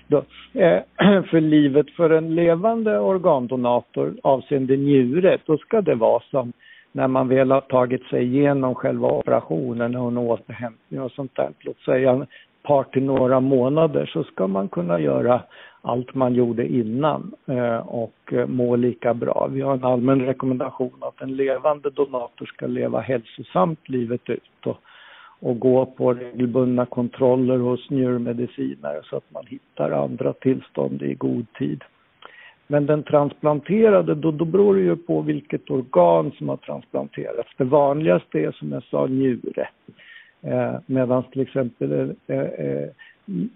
Då, 0.07 0.17
eh, 0.53 0.81
för 1.29 1.41
livet 1.41 1.89
för 1.89 2.09
en 2.09 2.35
levande 2.35 2.99
organdonator 2.99 4.15
avseende 4.23 4.77
njure, 4.77 5.37
då 5.45 5.57
ska 5.57 5.81
det 5.81 5.95
vara 5.95 6.23
som 6.31 6.53
när 6.91 7.07
man 7.07 7.27
väl 7.27 7.51
har 7.51 7.61
tagit 7.61 8.03
sig 8.03 8.23
igenom 8.23 8.75
själva 8.75 9.07
operationen 9.07 9.95
och 9.95 10.07
en 10.07 10.17
återhämtning 10.17 11.01
och 11.01 11.11
sånt 11.11 11.35
där. 11.35 11.49
Låt 11.59 11.79
säga 11.79 12.13
ett 12.13 12.29
par 12.63 12.83
till 12.83 13.03
några 13.03 13.39
månader 13.39 14.05
så 14.13 14.23
ska 14.23 14.47
man 14.47 14.67
kunna 14.69 14.99
göra 14.99 15.41
allt 15.81 16.15
man 16.15 16.33
gjorde 16.33 16.67
innan 16.67 17.33
eh, 17.45 17.77
och 17.77 18.33
eh, 18.33 18.47
må 18.47 18.75
lika 18.75 19.13
bra. 19.13 19.49
Vi 19.51 19.61
har 19.61 19.73
en 19.73 19.83
allmän 19.83 20.21
rekommendation 20.21 20.93
att 20.99 21.21
en 21.21 21.35
levande 21.35 21.89
donator 21.89 22.45
ska 22.45 22.67
leva 22.67 22.99
hälsosamt 22.99 23.89
livet 23.89 24.29
ut 24.29 24.65
och, 24.65 24.77
och 25.39 25.59
gå 25.59 25.85
på 25.85 26.13
regelbundna 26.13 26.85
kontroller 26.85 27.57
hos 27.57 27.89
njurmedicinare 27.89 29.01
så 29.03 29.17
att 29.17 29.31
man 29.31 29.43
hittar 29.47 29.91
andra 29.91 30.33
tillstånd 30.33 31.01
i 31.01 31.13
god 31.13 31.45
tid. 31.53 31.83
Men 32.67 32.85
den 32.85 33.03
transplanterade, 33.03 34.15
då, 34.15 34.31
då 34.31 34.45
beror 34.45 34.75
det 34.75 34.81
ju 34.81 34.95
på 34.95 35.21
vilket 35.21 35.69
organ 35.69 36.31
som 36.37 36.49
har 36.49 36.57
transplanterats. 36.57 37.49
Det 37.57 37.63
vanligaste 37.63 38.39
är 38.39 38.51
som 38.51 38.71
jag 38.71 38.83
sa 38.83 39.07
njure. 39.07 39.67
Eh, 40.41 40.75
Medan 40.85 41.23
till 41.23 41.41
exempel 41.41 42.15
eh, 42.27 42.39
eh 42.39 42.89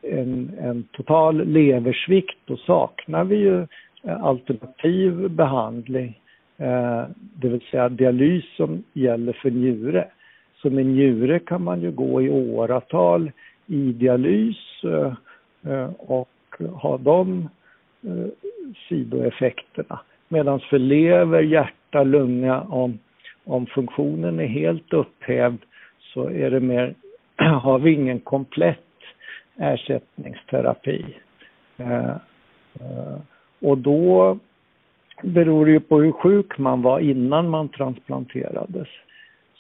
en, 0.02 0.52
en 0.60 0.84
total 0.92 1.48
leversvikt, 1.48 2.38
då 2.46 2.58
saknar 2.58 3.24
vi 3.24 3.36
ju 3.36 3.62
eh, 4.04 4.24
alternativ 4.24 5.30
behandling, 5.30 6.20
eh, 6.58 7.04
det 7.18 7.50
vill 7.50 7.62
säga 7.72 7.90
dialys 7.90 8.56
som 8.56 8.84
gäller 8.94 9.34
för 9.34 9.52
njure. 9.52 10.08
Så 10.62 10.70
med 10.70 10.86
njure 10.86 11.40
kan 11.40 11.64
man 11.64 11.82
ju 11.82 11.92
gå 11.92 12.22
i 12.22 12.30
åratal 12.30 13.32
i 13.66 13.92
dialys 13.92 14.84
eh, 14.84 15.14
eh, 15.72 15.90
och 15.98 16.30
ha 16.74 16.98
de 16.98 17.50
eh, 18.04 18.28
sidoeffekterna. 18.90 20.00
Medan 20.28 20.60
för 20.60 20.80
lever, 20.80 21.42
hjärta, 21.42 22.04
lunga, 22.04 22.62
om, 22.62 23.00
om 23.44 23.66
funktionen 23.66 24.40
är 24.40 24.48
helt 24.48 24.94
upphävd 24.94 25.58
så 26.14 26.30
är 26.30 26.52
det 26.52 26.60
mer, 26.60 26.94
har 27.62 27.80
vi 27.80 27.92
ingen 27.94 28.20
komplett 28.20 28.80
ersättningsterapi. 29.58 31.06
Eh, 31.78 32.16
eh, 32.80 33.18
och 33.62 33.78
då 33.78 34.38
beror 35.24 35.66
det 35.66 35.72
ju 35.72 35.80
på 35.80 36.02
hur 36.02 36.12
sjuk 36.12 36.58
man 36.58 36.82
var 36.82 37.00
innan 37.00 37.50
man 37.50 37.70
transplanterades. 37.70 38.88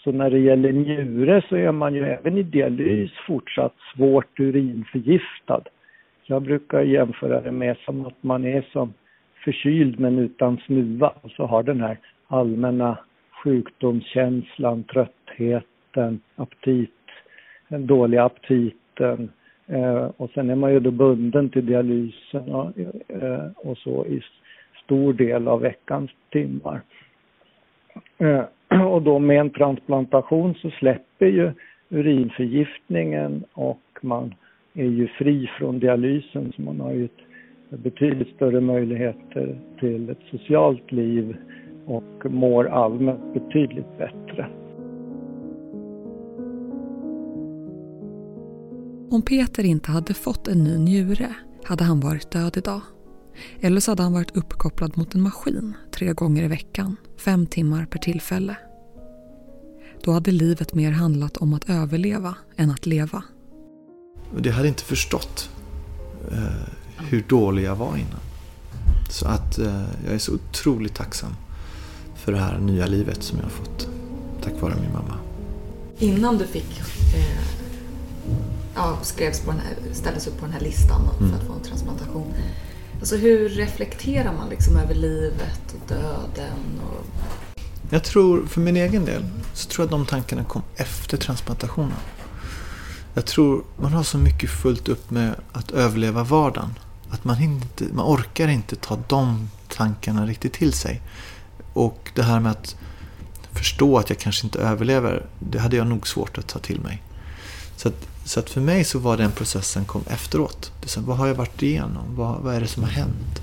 Så 0.04 0.12
när 0.12 0.30
det 0.30 0.40
gäller 0.40 0.72
njure 0.72 1.42
så 1.50 1.56
är 1.56 1.72
man 1.72 1.94
ju 1.94 2.04
även 2.04 2.38
i 2.38 2.44
dialys 2.44 3.12
fortsatt 3.28 3.74
svårt 3.96 4.40
urinförgiftad. 4.40 5.64
Jag 6.24 6.42
brukar 6.42 6.82
jämföra 6.82 7.42
det 7.42 7.52
med 7.52 7.78
som 7.78 8.06
att 8.06 8.24
man 8.24 8.46
är 8.46 8.62
som 8.72 8.94
förkyld 9.44 10.00
men 10.00 10.20
utan 10.20 10.58
snuva 10.58 11.14
och 11.22 11.32
så 11.32 11.46
har 11.46 11.64
den 11.64 11.82
här 11.82 11.98
allmänna 12.28 12.98
sjukdomskänslan, 13.44 14.84
tröttheten, 14.84 15.66
aptiten, 15.96 16.20
aptit, 16.36 16.92
den 17.68 17.88
dåliga 17.88 18.24
aptiten 18.24 19.30
eh, 19.68 20.10
och 20.18 20.30
sen 20.30 20.50
är 20.50 20.56
man 20.56 20.74
ju 20.74 20.80
då 20.80 20.92
bunden 20.92 21.50
till 21.50 21.66
dialysen 21.66 22.50
och 22.50 22.80
eh, 23.08 23.74
så 23.78 24.06
i 24.06 24.22
stor 24.84 25.14
del 25.14 25.48
av 25.48 25.62
veckans 25.62 26.12
timmar. 26.30 26.82
Eh, 28.18 28.44
Och 28.90 29.02
då 29.02 29.20
med 29.20 29.40
en 29.40 29.50
transplantation 29.50 30.56
så 30.56 30.70
släpper 30.70 31.26
ju 31.26 31.52
urinförgiftningen 31.90 33.44
och 33.54 33.82
man 34.02 34.34
är 34.74 34.86
ju 34.86 35.08
fri 35.08 35.50
från 35.58 35.80
dialysen 35.80 36.54
så 36.56 36.62
man 36.62 36.80
har 36.80 36.92
ju 36.92 37.06
ett 37.06 37.82
betydligt 37.84 38.36
större 38.36 38.62
möjligheter 38.62 39.60
till 39.80 40.10
ett 40.10 40.22
socialt 40.32 40.92
liv 40.92 41.38
och 41.86 42.32
mår 42.32 42.68
allmänt 42.68 43.34
betydligt 43.34 43.98
bättre. 43.98 44.48
Om 49.12 49.22
Peter 49.22 49.66
inte 49.66 49.92
hade 49.92 50.14
fått 50.14 50.48
en 50.48 50.64
ny 50.64 50.78
njure 50.78 51.36
hade 51.64 51.84
han 51.84 52.00
varit 52.00 52.32
död 52.32 52.58
idag. 52.58 52.82
Eller 53.62 53.80
så 53.80 53.92
hade 53.92 54.04
han 54.04 54.14
varit 54.14 54.38
uppkopplad 54.38 54.98
mot 54.98 55.16
en 55.16 55.22
maskin 55.22 55.74
tre 56.02 56.14
gånger 56.14 56.44
i 56.44 56.48
veckan, 56.48 56.96
fem 57.18 57.46
timmar 57.46 57.86
per 57.86 58.00
tillfälle. 58.00 58.56
Då 60.04 60.12
hade 60.12 60.32
livet 60.32 60.74
mer 60.74 60.92
handlat 60.92 61.38
om 61.38 61.54
att 61.54 61.70
överleva 61.70 62.36
än 62.58 62.72
att 62.72 62.86
leva. 62.86 63.24
Jag 64.44 64.54
hade 64.54 64.68
inte 64.68 64.84
förstått 64.84 65.50
eh, 66.32 66.68
hur 66.98 67.24
dålig 67.30 67.64
jag 67.64 67.76
var 67.76 67.98
innan. 67.98 68.20
Så 69.10 69.28
att 69.28 69.60
eh, 69.60 69.84
jag 70.06 70.14
är 70.14 70.18
så 70.18 70.34
otroligt 70.34 70.96
tacksam 70.96 71.32
för 72.16 72.32
det 72.32 72.38
här 72.40 72.60
nya 72.60 72.86
livet 72.86 73.24
som 73.24 73.38
jag 73.38 73.46
har 73.46 73.52
fått 73.52 73.88
tack 74.44 74.62
vare 74.62 74.76
min 74.82 74.94
mamma. 74.94 75.18
Innan 76.00 76.38
du 76.38 76.46
fick 76.46 76.80
eh 77.16 77.42
ja, 78.76 78.98
skrevs 79.02 79.40
på 79.40 79.52
den 79.52 79.60
här, 79.60 79.94
ställdes 79.94 80.28
upp 80.28 80.40
på 80.40 80.46
den 80.46 80.54
här 80.54 80.62
listan 80.62 81.02
för 81.18 81.26
Mm. 81.26 81.36
att 81.36 81.44
få 81.48 81.54
en 81.54 81.64
transplantation. 81.64 82.34
Alltså 83.02 83.16
hur 83.16 83.50
reflekterar 83.50 84.34
man 84.34 84.50
liksom 84.50 84.78
över 84.78 84.96
livet 84.96 85.76
och 85.76 85.88
döden? 85.88 86.82
Och... 86.82 87.06
Jag 87.90 88.04
tror, 88.04 88.46
för 88.46 88.62
min 88.62 88.78
egen 88.78 89.06
del, 89.06 89.26
så 89.54 89.70
tror 89.70 89.84
jag 89.84 89.86
att 89.86 89.92
de 89.92 90.06
tankarna 90.06 90.44
kom 90.44 90.62
efter 90.76 91.18
transplantationen. 91.18 91.98
Jag 93.14 93.26
tror 93.26 93.64
man 93.78 93.94
har 93.94 94.04
så 94.04 94.18
mycket 94.18 94.50
fullt 94.50 94.90
upp 94.90 95.12
med 95.12 95.36
att 95.52 95.72
överleva 95.72 96.24
vardagen. 96.24 96.74
Att 97.10 97.24
man, 97.24 97.42
inte, 97.42 97.86
man 97.94 98.06
orkar 98.06 98.48
inte 98.48 98.76
ta 98.76 99.00
de 99.08 99.50
tankarna 99.68 100.26
riktigt 100.26 100.54
till 100.54 100.74
sig. 100.74 101.02
Och 101.74 102.12
det 102.16 102.24
här 102.24 102.40
med 102.40 102.52
att 102.52 102.76
förstå 103.52 103.98
att 103.98 104.10
jag 104.10 104.20
kanske 104.20 104.48
inte 104.48 104.60
överlever, 104.60 105.26
det 105.40 105.60
hade 105.60 105.76
jag 105.76 105.88
nog 105.88 106.08
svårt 106.08 106.38
att 106.38 106.48
ta 106.48 106.60
till 106.60 106.80
mig. 106.80 107.04
Så 107.82 107.88
att, 107.88 108.08
så 108.26 108.40
att 108.40 108.50
för 108.50 108.62
mig 108.62 108.84
så 108.84 109.00
var 109.00 109.18
den 109.18 109.32
processen 109.32 109.86
kom 109.86 110.04
efteråt. 110.08 110.72
Det 110.80 110.86
är 110.86 110.90
så, 110.90 111.02
vad 111.02 111.18
har 111.18 111.28
jag 111.28 111.36
varit 111.36 111.62
igenom? 111.62 112.16
Vad, 112.16 112.42
vad 112.42 112.56
är 112.56 112.62
det 112.62 112.68
som 112.68 112.84
har 112.84 112.90
hänt? 112.90 113.42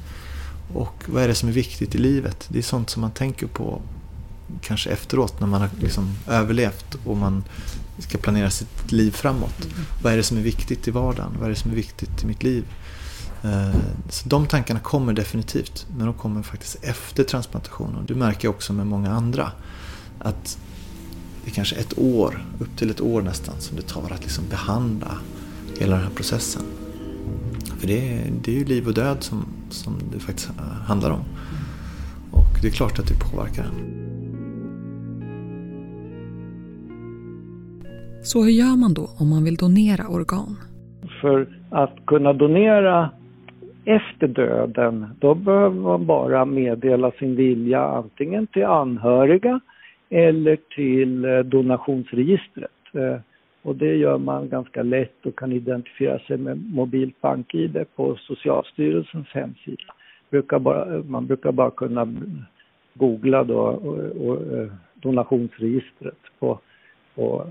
Och 0.75 1.05
vad 1.07 1.23
är 1.23 1.29
det 1.29 1.35
som 1.35 1.49
är 1.49 1.53
viktigt 1.53 1.95
i 1.95 1.99
livet? 1.99 2.47
Det 2.49 2.59
är 2.59 2.63
sånt 2.63 2.91
som 2.91 3.01
man 3.01 3.11
tänker 3.11 3.47
på 3.47 3.83
kanske 4.63 4.91
efteråt 4.91 5.41
när 5.41 5.47
man 5.47 5.61
har 5.61 5.71
liksom 5.81 6.15
överlevt 6.27 6.99
och 7.05 7.17
man 7.17 7.45
ska 7.99 8.19
planera 8.19 8.51
sitt 8.51 8.93
liv 8.93 9.11
framåt. 9.11 9.69
Vad 10.03 10.13
är 10.13 10.17
det 10.17 10.23
som 10.23 10.37
är 10.37 10.43
viktigt 10.43 10.89
i 10.89 10.91
vardagen? 10.91 11.37
Vad 11.39 11.45
är 11.45 11.51
det 11.51 11.57
som 11.61 11.71
är 11.71 11.75
viktigt 11.75 12.23
i 12.23 12.27
mitt 12.27 12.43
liv? 12.43 12.65
Eh, 13.43 13.75
Så 14.11 14.29
de 14.29 14.47
tankarna 14.47 14.81
kommer 14.81 15.13
definitivt, 15.13 15.87
men 15.97 16.07
de 16.07 16.15
kommer 16.15 16.43
faktiskt 16.43 16.85
efter 16.85 17.25
transplantationen. 17.25 18.07
Det 18.07 18.15
märker 18.15 18.49
jag 18.49 18.55
också 18.55 18.73
med 18.73 18.87
många 18.87 19.11
andra. 19.13 19.53
Att 20.19 20.59
det 21.49 21.53
är 21.53 21.55
kanske 21.55 21.77
ett 21.77 21.99
år, 21.99 22.35
upp 22.61 22.77
till 22.77 22.91
ett 22.91 23.01
år 23.01 23.23
nästan, 23.23 23.55
som 23.59 23.77
det 23.77 23.83
tar 23.83 24.15
att 24.15 24.23
liksom 24.23 24.45
behandla 24.51 25.13
hela 25.81 25.95
den 25.95 26.05
här 26.05 26.11
processen. 26.11 26.63
För 27.79 27.87
det 27.87 27.99
är, 28.13 28.21
det 28.45 28.51
är 28.51 28.59
ju 28.59 28.65
liv 28.65 28.87
och 28.87 28.95
död 28.95 29.17
som, 29.21 29.39
som 29.71 29.93
det 30.13 30.19
faktiskt 30.19 30.51
handlar 30.87 31.11
om. 31.11 31.21
Och 32.33 32.53
det 32.63 32.69
är 32.69 32.73
klart 32.73 32.99
att 32.99 33.09
det 33.09 33.15
påverkar 33.31 33.63
en. 33.63 33.79
Så 38.23 38.43
hur 38.43 38.51
gör 38.51 38.77
man 38.77 38.95
då 38.95 39.11
om 39.19 39.29
man 39.31 39.45
vill 39.45 39.57
donera 39.57 40.09
organ? 40.09 40.57
För 41.21 41.49
att 41.71 41.97
kunna 42.07 42.33
donera 42.33 43.11
efter 43.85 44.29
döden, 44.29 45.07
då 45.19 45.35
behöver 45.35 45.81
man 45.81 46.07
bara 46.07 46.45
meddela 46.45 47.11
sin 47.11 47.37
vilja 47.37 47.83
antingen 47.83 48.47
till 48.47 48.65
anhöriga 48.65 49.61
eller 50.11 50.57
till 50.57 51.25
eh, 51.25 51.39
donationsregistret. 51.39 52.71
Eh, 52.93 53.17
och 53.63 53.77
det 53.77 53.97
gör 53.97 54.19
man 54.19 54.49
ganska 54.49 54.83
lätt 54.83 55.27
och 55.27 55.39
kan 55.39 55.53
identifiera 55.53 56.19
sig 56.19 56.39
med 56.39 56.71
mobilt 56.73 57.21
bank-id 57.21 57.85
på 57.97 58.17
Socialstyrelsens 58.17 59.29
hemsida. 59.29 59.95
Brukar 60.31 60.59
bara, 60.59 60.95
eh, 60.95 61.05
man 61.05 61.27
brukar 61.27 61.53
bara 61.53 61.71
kunna 61.71 62.15
googla 62.95 63.45
då 63.45 63.59
och, 63.59 64.29
och, 64.29 64.69
donationsregistret 64.95 66.19
på, 66.39 66.59
på 67.15 67.47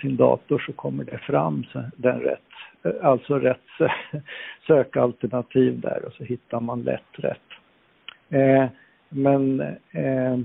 sin 0.00 0.16
dator 0.16 0.62
så 0.66 0.72
kommer 0.72 1.04
det 1.04 1.18
fram 1.18 1.64
den 1.96 2.20
rätt, 2.20 3.02
alltså 3.02 3.38
rätt 3.38 3.60
sökalternativ 4.66 5.80
där 5.80 6.04
och 6.06 6.12
så 6.12 6.24
hittar 6.24 6.60
man 6.60 6.82
lätt 6.82 7.02
rätt. 7.12 7.38
Eh, 8.28 8.66
men 9.08 9.60
eh, 9.90 10.38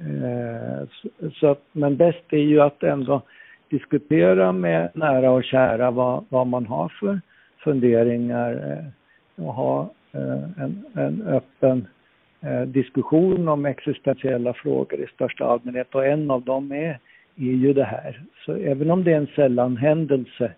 Eh, 0.00 0.88
så, 0.90 1.30
så 1.34 1.46
att, 1.46 1.62
men 1.72 1.96
bäst 1.96 2.24
är 2.30 2.36
ju 2.36 2.60
att 2.60 2.82
ändå 2.82 3.22
diskutera 3.68 4.52
med 4.52 4.90
nära 4.94 5.30
och 5.30 5.44
kära 5.44 5.90
vad, 5.90 6.24
vad 6.28 6.46
man 6.46 6.66
har 6.66 6.88
för 6.88 7.20
funderingar 7.64 8.52
eh, 8.52 9.44
och 9.46 9.54
ha 9.54 9.90
eh, 10.12 10.62
en, 10.62 10.84
en 10.94 11.22
öppen 11.22 11.86
eh, 12.40 12.62
diskussion 12.62 13.48
om 13.48 13.66
existentiella 13.66 14.54
frågor 14.54 15.00
i 15.00 15.06
största 15.06 15.44
allmänhet 15.44 15.94
och 15.94 16.06
en 16.06 16.30
av 16.30 16.42
dem 16.42 16.72
är, 16.72 16.98
är 17.36 17.52
ju 17.64 17.72
det 17.72 17.84
här. 17.84 18.22
Så 18.44 18.54
även 18.54 18.90
om 18.90 19.04
det 19.04 19.12
är 19.12 19.16
en 19.16 19.34
sällan 19.36 19.76
händelse 19.76 20.52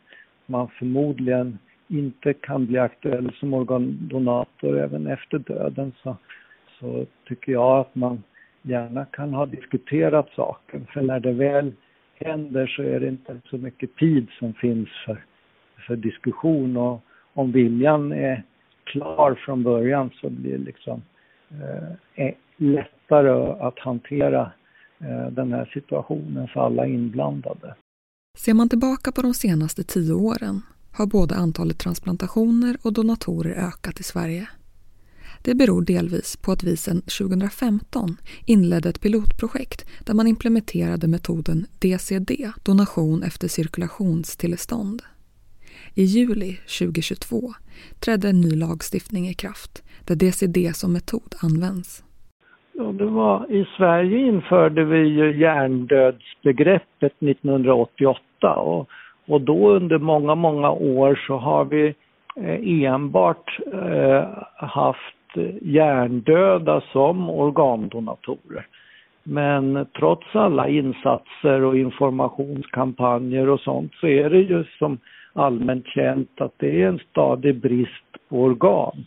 man 0.47 0.69
förmodligen 0.69 1.59
inte 1.89 2.33
kan 2.33 2.67
bli 2.67 2.79
aktuell 2.79 3.33
som 3.41 3.55
organdonator 3.55 4.79
även 4.79 5.07
efter 5.07 5.39
döden 5.39 5.93
så, 6.03 6.17
så 6.81 7.07
tycker 7.29 7.53
jag 7.53 7.79
att 7.79 7.95
man 7.95 8.23
gärna 8.65 9.05
kan 9.05 9.35
ha 9.35 9.47
diskuterat 9.47 10.29
saken. 10.37 10.87
För 10.93 11.03
när 11.03 11.21
det 11.21 11.33
väl 11.33 11.73
händer 12.15 12.67
så 12.67 12.83
är 12.83 13.01
det 13.01 13.09
inte 13.09 13.41
så 13.51 13.59
mycket 13.59 13.97
tid 13.97 14.27
som 14.39 14.55
finns 14.55 14.89
för, 15.07 15.25
för 15.87 15.97
diskussion 15.97 16.77
och 16.77 17.03
om 17.35 17.53
viljan 17.53 18.13
är 18.13 18.43
klar 18.85 19.41
från 19.45 19.63
början 19.63 20.11
så 20.21 20.31
blir 20.31 20.59
det 20.59 20.65
liksom 20.65 21.03
eh, 21.51 22.27
eh 22.27 22.35
lättare 22.57 23.53
att 23.61 23.79
hantera 23.79 24.53
eh, 24.99 25.27
den 25.31 25.53
här 25.53 25.71
situationen 25.75 26.49
för 26.49 26.61
alla 26.61 26.87
inblandade. 26.87 27.75
Ser 28.39 28.55
man 28.55 28.69
tillbaka 28.69 29.13
på 29.13 29.23
de 29.23 29.35
senaste 29.35 29.85
tio 29.85 30.13
åren 30.13 30.63
har 30.93 31.07
både 31.07 31.35
antalet 31.35 31.79
transplantationer 31.79 32.77
och 32.85 32.93
donatorer 32.93 33.55
ökat 33.69 34.01
i 34.01 34.03
Sverige. 34.03 34.49
Det 35.47 35.55
beror 35.55 35.83
delvis 35.83 36.37
på 36.45 36.53
att 36.53 36.65
vi 36.65 36.77
sedan 36.77 37.01
2015 37.01 38.09
inledde 38.47 38.89
ett 38.89 39.03
pilotprojekt 39.03 39.81
där 40.07 40.15
man 40.15 40.27
implementerade 40.27 41.07
metoden 41.09 41.67
DCD, 41.83 42.33
donation 42.67 43.23
efter 43.23 43.49
cirkulationstillstånd. 43.49 45.03
I 45.95 46.03
juli 46.03 46.53
2022 46.79 47.37
trädde 48.05 48.29
en 48.29 48.41
ny 48.41 48.53
lagstiftning 48.65 49.25
i 49.29 49.35
kraft 49.35 49.73
där 50.07 50.17
DCD 50.17 50.75
som 50.75 50.93
metod 50.93 51.33
används. 51.43 52.05
Ja, 52.73 52.85
det 52.85 53.07
var, 53.07 53.53
I 53.53 53.67
Sverige 53.77 54.19
införde 54.19 54.85
vi 54.85 54.99
ju 54.99 55.41
hjärndödsbegreppet 55.41 57.17
1988 57.23 58.55
och, 58.55 58.89
och 59.27 59.41
då 59.41 59.71
under 59.71 59.99
många, 59.99 60.35
många 60.35 60.71
år 60.71 61.21
så 61.27 61.37
har 61.37 61.65
vi 61.65 61.95
eh, 62.37 62.93
enbart 62.93 63.59
eh, 63.73 64.25
haft 64.57 65.14
hjärndöda 65.63 66.81
som 66.81 67.31
organdonatorer. 67.31 68.67
Men 69.23 69.87
trots 69.99 70.27
alla 70.37 70.69
insatser 70.69 71.63
och 71.63 71.77
informationskampanjer 71.77 73.49
och 73.49 73.61
sånt 73.61 73.95
så 73.95 74.07
är 74.07 74.31
det 74.31 74.41
ju 74.41 74.65
som 74.79 74.99
allmänt 75.33 75.87
känt 75.87 76.41
att 76.41 76.53
det 76.57 76.83
är 76.83 76.89
en 76.89 77.01
stadig 77.11 77.61
brist 77.61 78.29
på 78.29 78.43
organ. 78.43 79.07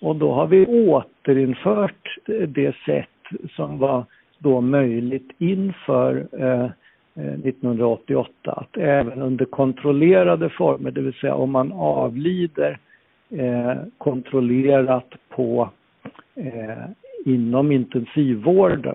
Och 0.00 0.16
då 0.16 0.32
har 0.32 0.46
vi 0.46 0.66
återinfört 0.66 2.18
det 2.48 2.76
sätt 2.86 3.08
som 3.56 3.78
var 3.78 4.04
då 4.38 4.60
möjligt 4.60 5.30
inför 5.38 6.28
eh, 6.32 6.64
eh 7.14 7.34
1988 7.34 8.32
att 8.44 8.76
även 8.76 9.22
under 9.22 9.44
kontrollerade 9.44 10.48
former, 10.48 10.90
det 10.90 11.00
vill 11.00 11.14
säga 11.14 11.34
om 11.34 11.50
man 11.50 11.72
avlider 11.72 12.78
Eh, 13.32 13.76
kontrollerat 13.98 15.14
på 15.28 15.70
eh, 16.34 16.84
inom 17.24 17.72
intensivvården 17.72 18.94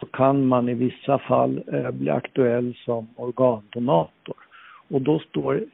så 0.00 0.06
kan 0.06 0.46
man 0.46 0.68
i 0.68 0.74
vissa 0.74 1.18
fall 1.18 1.62
eh, 1.72 1.90
bli 1.90 2.10
aktuell 2.10 2.74
som 2.84 3.08
organdonator. 3.16 4.36
Och 4.88 5.00
då 5.02 5.18
står 5.18 5.64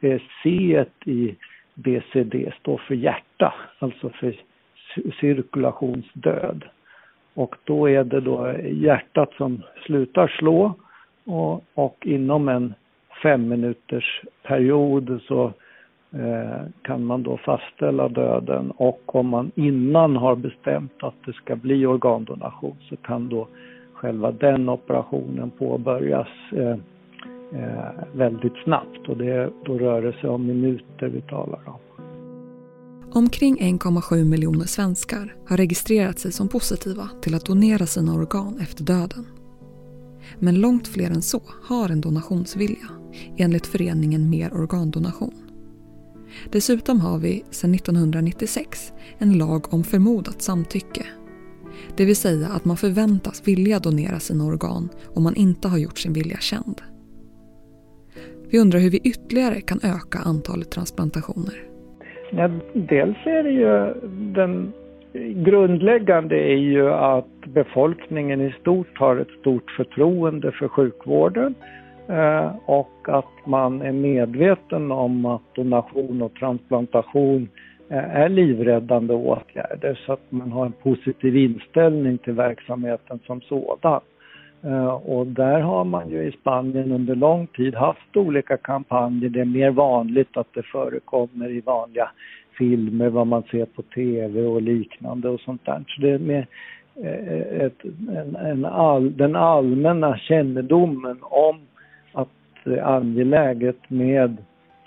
eh, 0.00 0.20
C 0.42 0.84
i 1.04 1.36
DCD 1.74 2.52
står 2.60 2.78
för 2.78 2.94
hjärta, 2.94 3.54
alltså 3.78 4.10
för 4.10 4.34
cirkulationsdöd. 5.20 6.64
Och 7.34 7.56
då 7.64 7.88
är 7.88 8.04
det 8.04 8.20
då 8.20 8.54
hjärtat 8.62 9.32
som 9.32 9.62
slutar 9.86 10.28
slå 10.28 10.74
och, 11.24 11.64
och 11.74 12.06
inom 12.06 12.48
en 12.48 12.74
fem 13.22 13.48
minuters 13.48 14.22
period 14.42 15.20
så 15.28 15.52
Eh, 16.12 16.66
kan 16.82 17.04
man 17.04 17.22
då 17.22 17.36
fastställa 17.36 18.08
döden 18.08 18.70
och 18.70 19.14
om 19.14 19.28
man 19.28 19.50
innan 19.54 20.16
har 20.16 20.36
bestämt 20.36 20.92
att 21.02 21.14
det 21.26 21.32
ska 21.32 21.56
bli 21.56 21.86
organdonation 21.86 22.76
så 22.88 22.96
kan 22.96 23.28
då 23.28 23.48
själva 23.92 24.32
den 24.32 24.68
operationen 24.68 25.50
påbörjas 25.50 26.28
eh, 26.52 26.76
eh, 27.60 27.90
väldigt 28.12 28.56
snabbt 28.64 29.08
och 29.08 29.16
det, 29.16 29.50
då 29.64 29.78
rör 29.78 30.02
det 30.02 30.12
sig 30.12 30.30
om 30.30 30.46
minuter 30.46 31.06
vi 31.06 31.20
talar 31.20 31.60
om. 31.66 31.78
Omkring 33.12 33.56
1,7 33.56 34.24
miljoner 34.24 34.64
svenskar 34.64 35.34
har 35.48 35.56
registrerat 35.56 36.18
sig 36.18 36.32
som 36.32 36.48
positiva 36.48 37.08
till 37.22 37.34
att 37.34 37.46
donera 37.46 37.86
sina 37.86 38.14
organ 38.14 38.58
efter 38.60 38.84
döden. 38.84 39.26
Men 40.38 40.60
långt 40.60 40.88
fler 40.88 41.10
än 41.10 41.22
så 41.22 41.40
har 41.68 41.88
en 41.88 42.00
donationsvilja, 42.00 42.88
enligt 43.38 43.66
föreningen 43.66 44.30
Mer 44.30 44.52
organdonation. 44.52 45.47
Dessutom 46.52 47.00
har 47.00 47.18
vi 47.18 47.44
sedan 47.50 47.74
1996 47.74 48.92
en 49.18 49.38
lag 49.38 49.74
om 49.74 49.84
förmodat 49.84 50.42
samtycke. 50.42 51.06
Det 51.96 52.04
vill 52.04 52.16
säga 52.16 52.46
att 52.48 52.64
man 52.64 52.76
förväntas 52.76 53.48
vilja 53.48 53.78
donera 53.78 54.18
sina 54.18 54.44
organ 54.44 54.88
om 55.14 55.22
man 55.22 55.36
inte 55.36 55.68
har 55.68 55.78
gjort 55.78 55.98
sin 55.98 56.12
vilja 56.12 56.36
känd. 56.36 56.80
Vi 58.50 58.58
undrar 58.58 58.80
hur 58.80 58.90
vi 58.90 59.00
ytterligare 59.04 59.60
kan 59.60 59.80
öka 59.82 60.18
antalet 60.18 60.70
transplantationer. 60.70 61.54
Ja, 62.30 62.50
dels 62.74 63.16
är 63.26 63.42
det 63.42 63.50
ju 63.50 63.94
den 64.34 64.72
grundläggande 65.44 66.36
är 66.36 66.56
ju 66.56 66.90
att 66.90 67.40
befolkningen 67.46 68.40
i 68.40 68.54
stort 68.60 68.98
har 68.98 69.16
ett 69.16 69.40
stort 69.40 69.70
förtroende 69.70 70.52
för 70.52 70.68
sjukvården 70.68 71.54
Eh, 72.08 72.50
och 72.64 73.08
att 73.08 73.46
man 73.46 73.82
är 73.82 73.92
medveten 73.92 74.92
om 74.92 75.26
att 75.26 75.54
donation 75.54 76.22
och 76.22 76.34
transplantation 76.34 77.48
eh, 77.88 78.16
är 78.16 78.28
livräddande 78.28 79.14
åtgärder 79.14 80.00
så 80.06 80.12
att 80.12 80.32
man 80.32 80.52
har 80.52 80.66
en 80.66 80.72
positiv 80.72 81.36
inställning 81.36 82.18
till 82.18 82.32
verksamheten 82.32 83.18
som 83.26 83.40
sådan. 83.40 84.00
Eh, 84.62 84.88
och 84.88 85.26
där 85.26 85.60
har 85.60 85.84
man 85.84 86.10
ju 86.10 86.22
i 86.22 86.32
Spanien 86.32 86.92
under 86.92 87.14
lång 87.14 87.46
tid 87.46 87.74
haft 87.74 88.16
olika 88.16 88.56
kampanjer. 88.56 89.28
Det 89.28 89.40
är 89.40 89.44
mer 89.44 89.70
vanligt 89.70 90.36
att 90.36 90.54
det 90.54 90.62
förekommer 90.62 91.50
i 91.50 91.60
vanliga 91.60 92.10
filmer, 92.58 93.08
vad 93.08 93.26
man 93.26 93.42
ser 93.42 93.64
på 93.64 93.82
tv 93.82 94.42
och 94.42 94.62
liknande 94.62 95.28
och 95.28 95.40
sånt 95.40 95.64
där. 95.64 95.84
Så 95.88 96.00
det 96.00 96.10
är 96.10 96.18
mer 96.18 96.46
ett, 97.60 97.84
en, 98.08 98.36
en 98.36 98.64
all, 98.64 99.16
den 99.16 99.36
allmänna 99.36 100.18
kännedomen 100.18 101.18
om 101.22 101.60
angeläget 102.76 103.90
med 103.90 104.36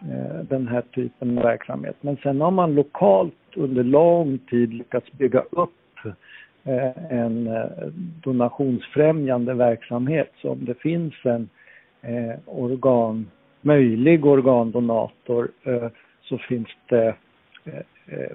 eh, 0.02 0.44
den 0.50 0.67
här 0.67 0.82
typen 0.82 1.38
av 1.38 1.44
verksamhet. 1.44 1.96
Men 2.02 2.17
sen 2.17 2.41
har 2.41 2.52
man 2.52 2.76
lokalt 2.76 3.34
under 3.56 3.84
lång 3.84 4.38
tid 4.38 4.74
lyckats 4.74 5.12
bygga 5.12 5.39
upp 5.39 6.06
eh, 6.63 7.12
en 7.12 7.48
eh, 7.48 7.65
donationsfrämjande 8.24 9.54
verksamhet. 9.54 10.32
Så 10.41 10.50
om 10.52 10.65
det 10.65 10.82
finns 10.82 11.13
en 11.24 11.50
organ, 12.46 13.30
möjlig 13.62 14.26
organdonator 14.26 15.48
så 16.22 16.38
finns 16.38 16.67
det 16.89 17.15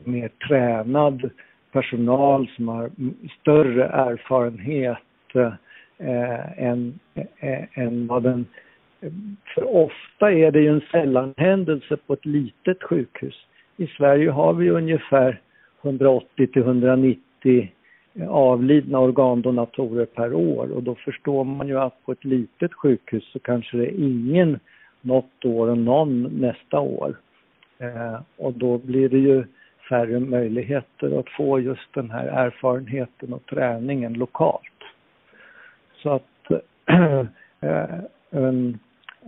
mer 0.04 0.28
tränad 0.48 1.30
personal 1.72 2.48
som 2.56 2.68
har 2.68 2.90
större 3.40 3.84
erfarenhet 3.84 4.98
än, 6.56 6.98
än 7.74 8.06
vad 8.06 8.22
den... 8.22 8.46
För 9.54 9.74
ofta 9.74 10.32
är 10.32 10.50
det 10.50 10.60
ju 10.60 10.68
en 10.68 10.82
sällanhändelse 10.90 11.96
på 11.96 12.12
ett 12.12 12.26
litet 12.26 12.82
sjukhus. 12.82 13.46
I 13.76 13.86
Sverige 13.86 14.30
har 14.30 14.52
vi 14.52 14.70
ungefär 14.70 15.40
180 15.82 16.46
till 16.46 16.62
190 16.62 17.68
eh, 18.14 18.28
avlidna 18.28 18.98
organdonatorer 18.98 20.04
per 20.06 20.34
år 20.34 20.72
och 20.72 20.82
då 20.82 20.94
förstår 20.94 21.44
man 21.44 21.68
ju 21.68 21.78
att 21.78 22.04
på 22.04 22.12
ett 22.12 22.24
litet 22.24 22.74
sjukhus 22.74 23.24
så 23.32 23.38
kanske 23.38 23.76
det 23.76 23.86
är 23.86 24.00
ingen 24.00 24.58
något 25.00 25.44
år 25.44 25.68
och 25.68 25.78
någon 25.78 26.22
nästa 26.22 26.80
år. 26.80 27.16
Eh, 27.78 28.20
och 28.36 28.52
då 28.52 28.78
blir 28.78 29.08
det 29.08 29.18
ju 29.18 29.44
färre 29.88 30.20
möjligheter 30.20 31.18
att 31.20 31.30
få 31.30 31.60
just 31.60 31.94
den 31.94 32.10
här 32.10 32.26
erfarenheten 32.26 33.32
och 33.32 33.46
träningen 33.46 34.12
lokalt. 34.12 34.84
Så 36.02 36.10
att 36.10 36.50
eh, 37.60 38.00
en, 38.30 38.78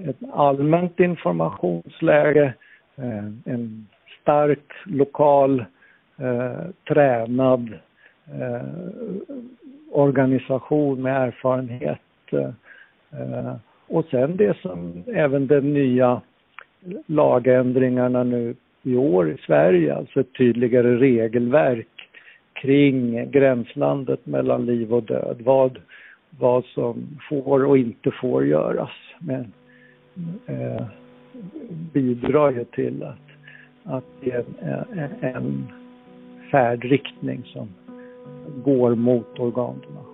ett 0.04 0.16
allmänt 0.32 1.00
informationsläge, 1.00 2.54
eh, 2.96 3.24
en 3.44 3.86
stark 4.22 4.72
lokal 4.84 5.64
eh, 6.18 6.66
tränad 6.88 7.74
eh, 8.26 8.68
organisation 9.90 11.02
med 11.02 11.22
erfarenhet. 11.22 12.00
Och 13.88 14.04
sen 14.10 14.36
det 14.36 14.56
som 14.56 15.04
även 15.14 15.46
den 15.46 15.74
nya 15.74 16.20
lagändringarna 17.06 18.24
nu 18.24 18.54
i 18.82 18.96
år 18.96 19.30
i 19.30 19.36
Sverige, 19.46 19.94
alltså 19.94 20.20
ett 20.20 20.32
tydligare 20.38 20.96
regelverk 20.96 22.10
kring 22.52 23.30
gränslandet 23.30 24.26
mellan 24.26 24.66
liv 24.66 24.94
och 24.94 25.02
död. 25.02 25.36
Vad, 25.44 25.78
vad 26.30 26.64
som 26.64 27.18
får 27.28 27.64
och 27.64 27.78
inte 27.78 28.10
får 28.10 28.46
göras. 28.46 28.90
med 29.18 29.44
eh, 30.46 30.86
bidrar 31.92 32.50
ju 32.50 32.64
till 32.64 33.02
att, 33.02 33.16
att 33.84 34.04
det 34.20 34.46
en, 34.92 35.10
en 35.20 35.68
färdriktning 36.50 37.50
som 37.52 37.68
går 38.64 38.94
mot 38.94 39.38
organdonation. 39.38 40.08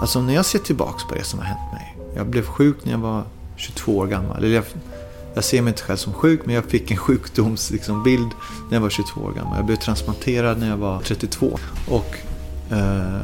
Alltså 0.00 0.20
när 0.20 0.34
jag 0.34 0.44
ser 0.44 0.58
tillbaks 0.58 1.04
på 1.04 1.14
det 1.14 1.24
som 1.24 1.38
har 1.38 1.46
hänt 1.46 1.72
mig. 1.72 1.96
Jag 2.16 2.26
blev 2.26 2.42
sjuk 2.42 2.84
när 2.84 2.92
jag 2.92 2.98
var 2.98 3.22
22 3.56 3.96
år 3.96 4.06
gammal. 4.06 4.36
Eller 4.36 4.54
jag, 4.54 4.64
jag 5.34 5.44
ser 5.44 5.62
mig 5.62 5.70
inte 5.70 5.82
själv 5.82 5.96
som 5.96 6.12
sjuk, 6.12 6.46
men 6.46 6.54
jag 6.54 6.64
fick 6.64 6.90
en 6.90 6.96
sjukdomsbild 6.96 7.72
liksom, 7.72 8.02
när 8.70 8.76
jag 8.76 8.80
var 8.80 8.90
22 8.90 9.20
år 9.20 9.32
gammal. 9.32 9.56
Jag 9.56 9.66
blev 9.66 9.76
transplanterad 9.76 10.60
när 10.60 10.68
jag 10.68 10.76
var 10.76 11.00
32. 11.00 11.46
Och 11.90 12.16
eh, 12.72 13.20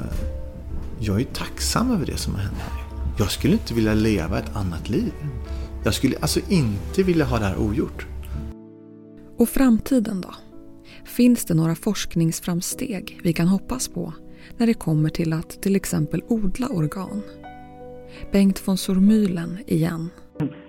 jag 1.00 1.20
är 1.20 1.24
tacksam 1.24 1.90
över 1.90 2.06
det 2.06 2.16
som 2.16 2.34
har 2.34 2.40
hänt 2.40 2.56
mig. 2.56 2.79
Jag 3.22 3.30
skulle 3.30 3.52
inte 3.52 3.74
vilja 3.74 3.94
leva 3.94 4.38
ett 4.38 4.56
annat 4.56 4.88
liv. 4.90 5.14
Jag 5.84 5.94
skulle 5.94 6.16
alltså 6.16 6.40
inte 6.60 7.02
vilja 7.02 7.24
ha 7.24 7.36
det 7.38 7.44
här 7.44 7.58
ogjort. 7.66 8.06
Och 9.38 9.48
framtiden 9.48 10.20
då? 10.20 10.32
Finns 11.04 11.44
det 11.44 11.54
några 11.54 11.74
forskningsframsteg 11.74 13.20
vi 13.24 13.32
kan 13.32 13.48
hoppas 13.48 13.88
på 13.88 14.12
när 14.58 14.66
det 14.66 14.74
kommer 14.74 15.08
till 15.08 15.32
att 15.32 15.62
till 15.62 15.76
exempel 15.76 16.22
odla 16.28 16.66
organ? 16.68 17.22
Bengt 18.32 18.68
von 18.68 18.76
Sormylen 18.76 19.58
igen. 19.66 20.10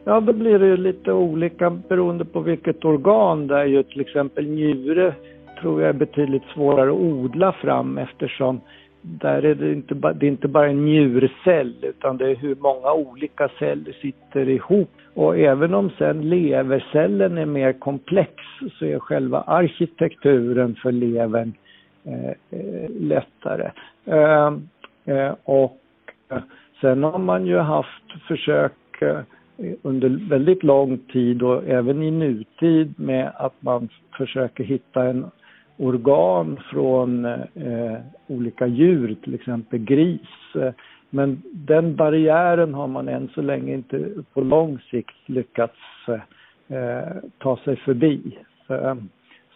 Ja, 0.04 0.22
då 0.22 0.34
blir 0.34 0.60
det 0.60 0.68
ju 0.68 0.78
lite 0.78 1.12
olika 1.12 1.70
beroende 1.70 2.26
på 2.26 2.40
vilket 2.40 2.86
organ. 2.86 3.48
Det 3.48 3.56
är 3.56 3.66
ju 3.66 3.84
till 3.84 4.02
exempel 4.02 4.48
njure 4.48 5.16
tror 5.62 5.82
jag 5.82 5.90
är 5.90 5.94
betydligt 5.94 6.44
svårare 6.54 6.90
att 6.90 6.98
odla 6.98 7.52
fram 7.52 7.98
eftersom 7.98 8.62
där 9.02 9.46
är 9.46 9.56
det 9.56 9.72
inte, 9.72 9.94
det 9.94 10.26
är 10.26 10.30
inte 10.30 10.48
bara 10.48 10.70
en 10.70 10.86
njurcell 10.86 11.76
utan 11.82 12.18
det 12.18 12.32
är 12.32 12.36
hur 12.36 12.56
många 12.56 12.94
olika 12.94 13.50
celler 13.60 13.92
sitter 14.02 14.50
ihop. 14.50 14.90
Och 15.14 15.38
även 15.38 15.74
om 15.74 15.90
sen 15.98 16.30
levercellen 16.30 17.38
är 17.38 17.46
mer 17.46 17.74
komplex 17.74 18.34
så 18.80 18.86
är 18.86 19.00
själva 19.00 19.42
arkitekturen 19.42 20.76
för 20.76 20.92
levern 20.92 21.54
eh, 22.04 22.30
eh 22.30 22.90
lättare. 22.90 23.72
Eh, 24.06 24.54
eh, 25.06 25.34
och 25.44 25.80
eh, 26.30 26.38
sen 26.82 27.04
har 27.04 27.20
man 27.20 27.46
ju 27.46 27.58
haft 27.58 28.28
försök 28.28 29.02
eh, 29.02 29.20
under 29.82 30.30
väldigt 30.30 30.64
lång 30.64 30.98
tid 30.98 31.44
och 31.44 31.68
även 31.68 32.04
i 32.04 32.12
nutid 32.12 33.00
med 33.00 33.32
att 33.36 33.54
man 33.60 33.90
försöker 34.18 34.64
hitta 34.64 35.04
en 35.04 35.32
organ 35.82 36.60
från 36.72 37.26
eh, 37.26 37.98
olika 38.28 38.68
djur, 38.68 39.16
till 39.24 39.36
exempel 39.36 39.80
gris. 39.80 40.30
Men 41.10 41.42
den 41.52 41.96
barriären 41.96 42.74
har 42.74 42.88
man 42.88 43.08
än 43.08 43.30
så 43.36 43.42
länge 43.42 43.74
inte 43.74 44.10
på 44.34 44.42
lång 44.42 44.80
sikt 44.80 45.16
lyckats 45.30 45.80
eh, 46.68 47.16
ta 47.38 47.58
sig 47.58 47.76
förbi. 47.76 48.38
Så, 48.68 48.98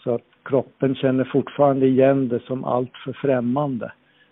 så, 0.03 0.15
att 0.15 0.21
kroppen 0.43 0.95
känner 0.95 1.23
fortfarande 1.23 1.85
igen 1.85 2.27
det 2.27 2.39
som 2.39 2.63
allt 2.63 2.97
för 3.05 3.13
främmande. 3.13 3.91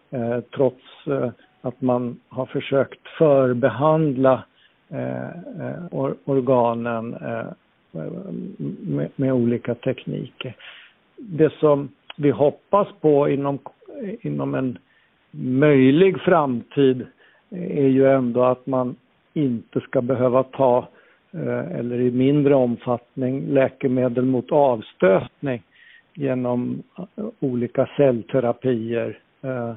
Eh, 0.10 0.40
trots 0.56 1.08
eh, 1.08 1.30
att 1.62 1.82
man 1.82 2.20
har 2.28 2.46
försökt 2.46 3.08
förbehandla 3.18 4.44
eh, 4.90 5.28
eh 5.28 5.86
or 5.92 6.16
organen 6.26 7.14
eh, 7.14 7.48
med, 8.82 9.10
med 9.16 9.34
olika 9.34 9.76
tekniker 9.76 10.56
det 11.30 11.54
som 11.54 11.90
vi 12.18 12.30
hoppas 12.30 12.88
på 13.02 13.30
inom, 13.30 13.60
inom 14.22 14.56
en 14.56 14.78
möjlig 15.32 16.22
framtid 16.22 17.06
är 17.50 17.88
ju 17.88 18.08
ändå 18.08 18.44
att 18.44 18.68
man 18.68 18.96
inte 19.34 19.80
ska 19.80 20.02
behöva 20.02 20.44
ta, 20.44 20.88
eh, 21.32 21.80
eller 21.80 22.00
i 22.00 22.12
mindre 22.12 22.56
omfattning, 22.56 23.48
läkemedel 23.48 24.26
mot 24.26 24.52
avstötning 24.52 25.64
genom 26.14 26.84
eh, 26.98 27.26
olika 27.40 27.90
cellterapier 27.98 29.20
eh, 29.42 29.76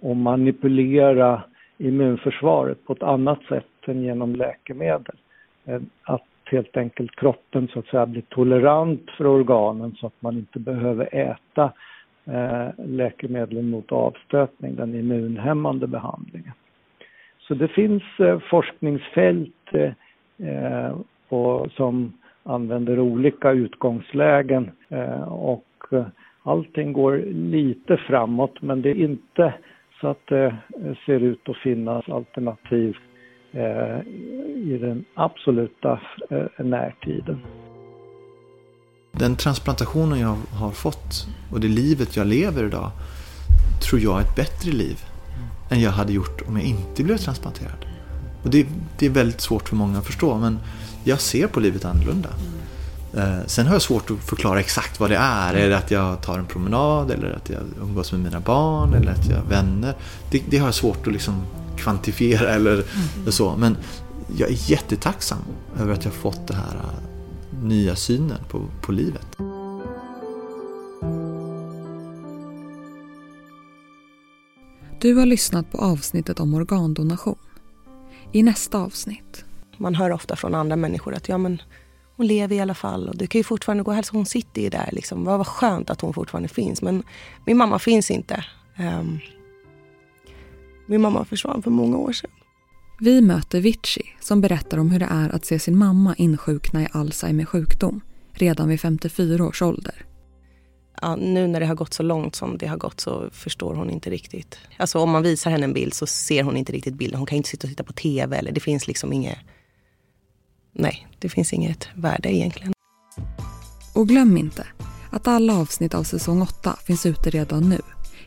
och 0.00 0.16
manipulera 0.16 1.42
immunförsvaret 1.78 2.84
på 2.84 2.92
ett 2.92 3.02
annat 3.02 3.42
sätt 3.42 3.66
än 3.86 4.02
genom 4.02 4.36
läkemedel. 4.36 5.16
Att 6.02 6.22
helt 6.50 6.76
enkelt 6.76 7.16
kroppen 7.16 7.68
så 7.68 7.78
att 7.78 7.86
säga 7.86 8.06
blir 8.06 8.22
tolerant 8.28 9.10
för 9.16 9.26
organen 9.26 9.94
så 10.00 10.06
att 10.06 10.22
man 10.22 10.36
inte 10.36 10.58
behöver 10.58 11.14
äta 11.14 11.72
eh, 12.24 12.68
läkemedlen 12.86 13.70
mot 13.70 13.92
avstötning, 13.92 14.76
den 14.76 14.94
immunhämmande 14.94 15.86
behandlingen. 15.86 16.52
Så 17.38 17.54
det 17.54 17.68
finns 17.68 18.02
eh, 18.18 18.38
forskningsfält 18.38 19.72
eh, 19.72 19.92
eh, 20.48 20.96
och, 21.28 21.72
som 21.72 22.12
använder 22.42 23.00
olika 23.00 23.50
utgångslägen 23.50 24.70
eh, 24.88 25.22
och 25.22 25.64
eh, 25.90 26.06
allting 26.42 26.92
går 26.92 27.16
lite 27.32 27.96
framåt 27.96 28.62
men 28.62 28.82
det 28.82 28.90
är 28.90 28.94
inte 28.94 29.54
så 30.00 30.08
att 30.08 30.26
det 30.26 30.46
eh, 30.46 30.96
ser 31.06 31.20
ut 31.20 31.48
att 31.48 31.56
finnas 31.56 32.08
alternativ 32.08 32.96
Eh, 33.52 34.00
i 34.56 34.78
den 34.80 35.04
absoluta 35.14 36.00
eh, 36.30 36.64
närtiden. 36.64 37.40
Den 39.12 39.36
transplantationen 39.36 40.20
jag 40.20 40.36
har 40.52 40.70
fått 40.70 41.26
och 41.52 41.60
det 41.60 41.68
livet 41.68 42.16
jag 42.16 42.26
lever 42.26 42.66
idag 42.66 42.90
tror 43.88 44.00
jag 44.00 44.18
är 44.18 44.24
ett 44.24 44.36
bättre 44.36 44.72
liv 44.72 45.04
än 45.70 45.80
jag 45.80 45.90
hade 45.90 46.12
gjort 46.12 46.42
om 46.48 46.56
jag 46.56 46.64
inte 46.64 47.04
blev 47.04 47.16
transplanterad. 47.16 47.86
Och 48.42 48.50
det, 48.50 48.66
det 48.98 49.06
är 49.06 49.10
väldigt 49.10 49.40
svårt 49.40 49.68
för 49.68 49.76
många 49.76 49.98
att 49.98 50.06
förstå 50.06 50.38
men 50.38 50.58
jag 51.04 51.20
ser 51.20 51.46
på 51.46 51.60
livet 51.60 51.84
annorlunda. 51.84 52.28
Eh, 53.16 53.46
sen 53.46 53.66
har 53.66 53.74
jag 53.74 53.82
svårt 53.82 54.10
att 54.10 54.18
förklara 54.18 54.60
exakt 54.60 55.00
vad 55.00 55.10
det 55.10 55.16
är. 55.16 55.54
Är 55.54 55.68
det 55.68 55.76
att 55.76 55.90
jag 55.90 56.22
tar 56.22 56.38
en 56.38 56.46
promenad 56.46 57.10
eller 57.10 57.32
att 57.32 57.50
jag 57.50 57.60
umgås 57.82 58.12
med 58.12 58.20
mina 58.20 58.40
barn 58.40 58.94
eller 58.94 59.12
att 59.12 59.28
jag 59.28 59.36
har 59.36 59.44
vänner? 59.44 59.94
Det, 60.30 60.42
det 60.50 60.58
har 60.58 60.66
jag 60.66 60.74
svårt 60.74 61.06
att 61.06 61.12
liksom 61.12 61.42
kvantifiera 61.78 62.50
eller 62.50 62.72
mm. 62.72 63.32
så. 63.32 63.56
Men 63.56 63.76
jag 64.36 64.50
är 64.50 64.70
jättetacksam 64.70 65.38
över 65.80 65.92
att 65.92 66.04
jag 66.04 66.14
fått 66.14 66.46
den 66.46 66.56
här 66.56 66.76
uh, 66.76 67.64
nya 67.64 67.96
synen 67.96 68.38
på, 68.48 68.62
på 68.80 68.92
livet. 68.92 69.26
Du 75.00 75.14
har 75.14 75.26
lyssnat 75.26 75.70
på 75.70 75.78
avsnittet 75.78 76.40
om 76.40 76.54
organdonation. 76.54 77.38
I 78.32 78.42
nästa 78.42 78.78
avsnitt. 78.78 79.44
Man 79.76 79.94
hör 79.94 80.10
ofta 80.10 80.36
från 80.36 80.54
andra 80.54 80.76
människor 80.76 81.14
att 81.14 81.28
ja, 81.28 81.38
men 81.38 81.62
hon 82.16 82.26
lever 82.26 82.56
i 82.56 82.60
alla 82.60 82.74
fall 82.74 83.08
och 83.08 83.16
du 83.16 83.26
kan 83.26 83.38
ju 83.38 83.44
fortfarande 83.44 83.84
gå 83.84 83.90
och 83.90 83.94
hälsa. 83.94 84.10
Hon 84.12 84.26
sitter 84.26 84.62
ju 84.62 84.68
där. 84.68 84.88
Liksom. 84.92 85.24
Vad 85.24 85.46
skönt 85.46 85.90
att 85.90 86.00
hon 86.00 86.14
fortfarande 86.14 86.48
finns. 86.48 86.82
Men 86.82 87.02
min 87.46 87.56
mamma 87.56 87.78
finns 87.78 88.10
inte. 88.10 88.44
Um, 88.78 89.20
min 90.88 91.00
mamma 91.00 91.24
försvann 91.24 91.62
för 91.62 91.70
många 91.70 91.96
år 91.96 92.12
sedan. 92.12 92.30
Vi 93.00 93.20
möter 93.20 93.60
Vici 93.60 94.02
som 94.20 94.40
berättar 94.40 94.78
om 94.78 94.90
hur 94.90 94.98
det 94.98 95.08
är 95.10 95.34
att 95.34 95.44
se 95.44 95.58
sin 95.58 95.78
mamma 95.78 96.14
insjukna 96.14 96.82
i 96.82 96.88
Alzheimer 96.92 97.44
sjukdom 97.44 98.00
redan 98.32 98.68
vid 98.68 98.80
54 98.80 99.46
års 99.46 99.62
ålder. 99.62 100.04
Ja, 101.02 101.16
nu 101.16 101.46
när 101.46 101.60
det 101.60 101.66
har 101.66 101.74
gått 101.74 101.94
så 101.94 102.02
långt 102.02 102.34
som 102.34 102.58
det 102.58 102.66
har 102.66 102.76
gått 102.76 103.00
så 103.00 103.30
förstår 103.32 103.74
hon 103.74 103.90
inte 103.90 104.10
riktigt. 104.10 104.58
Alltså 104.76 104.98
om 104.98 105.10
man 105.10 105.22
visar 105.22 105.50
henne 105.50 105.64
en 105.64 105.72
bild 105.72 105.94
så 105.94 106.06
ser 106.06 106.42
hon 106.42 106.56
inte 106.56 106.72
riktigt 106.72 106.94
bilden. 106.94 107.18
Hon 107.18 107.26
kan 107.26 107.36
inte 107.36 107.48
sitta 107.48 107.66
och 107.66 107.70
titta 107.70 107.84
på 107.84 107.92
TV 107.92 108.36
eller 108.36 108.52
det 108.52 108.60
finns 108.60 108.86
liksom 108.86 109.12
inget... 109.12 109.38
Nej, 110.72 111.06
det 111.18 111.28
finns 111.28 111.52
inget 111.52 111.88
värde 111.94 112.34
egentligen. 112.34 112.72
Och 113.94 114.08
glöm 114.08 114.36
inte 114.36 114.66
att 115.10 115.28
alla 115.28 115.58
avsnitt 115.58 115.94
av 115.94 116.02
säsong 116.02 116.42
8 116.42 116.76
finns 116.84 117.06
ute 117.06 117.30
redan 117.30 117.68
nu. 117.68 117.80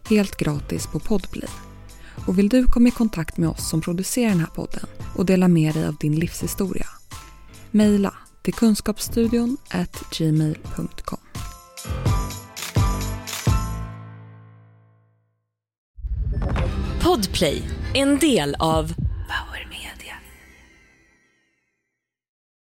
Helt 0.10 0.38
gratis 0.38 0.88
på 0.88 1.00
Podplay. 1.00 1.50
Och 2.28 2.40
vill 2.40 2.50
du 2.50 2.68
komma 2.68 2.88
i 2.88 2.92
kontakt 2.92 3.38
med 3.38 3.50
oss 3.50 3.70
som 3.70 3.82
producerar 3.82 4.30
den 4.30 4.40
här 4.40 4.48
podden 4.48 4.86
och 5.16 5.26
dela 5.26 5.48
med 5.48 5.74
dig 5.74 5.88
av 5.88 5.96
din 5.96 6.16
livshistoria? 6.16 6.88
Mejla 7.72 8.14
till 8.42 8.54
kunskapsstudion 8.54 9.58
gmail.com. 10.18 11.20
Podplay, 17.04 17.62
en 17.94 18.20
del 18.20 18.56
av 18.60 18.94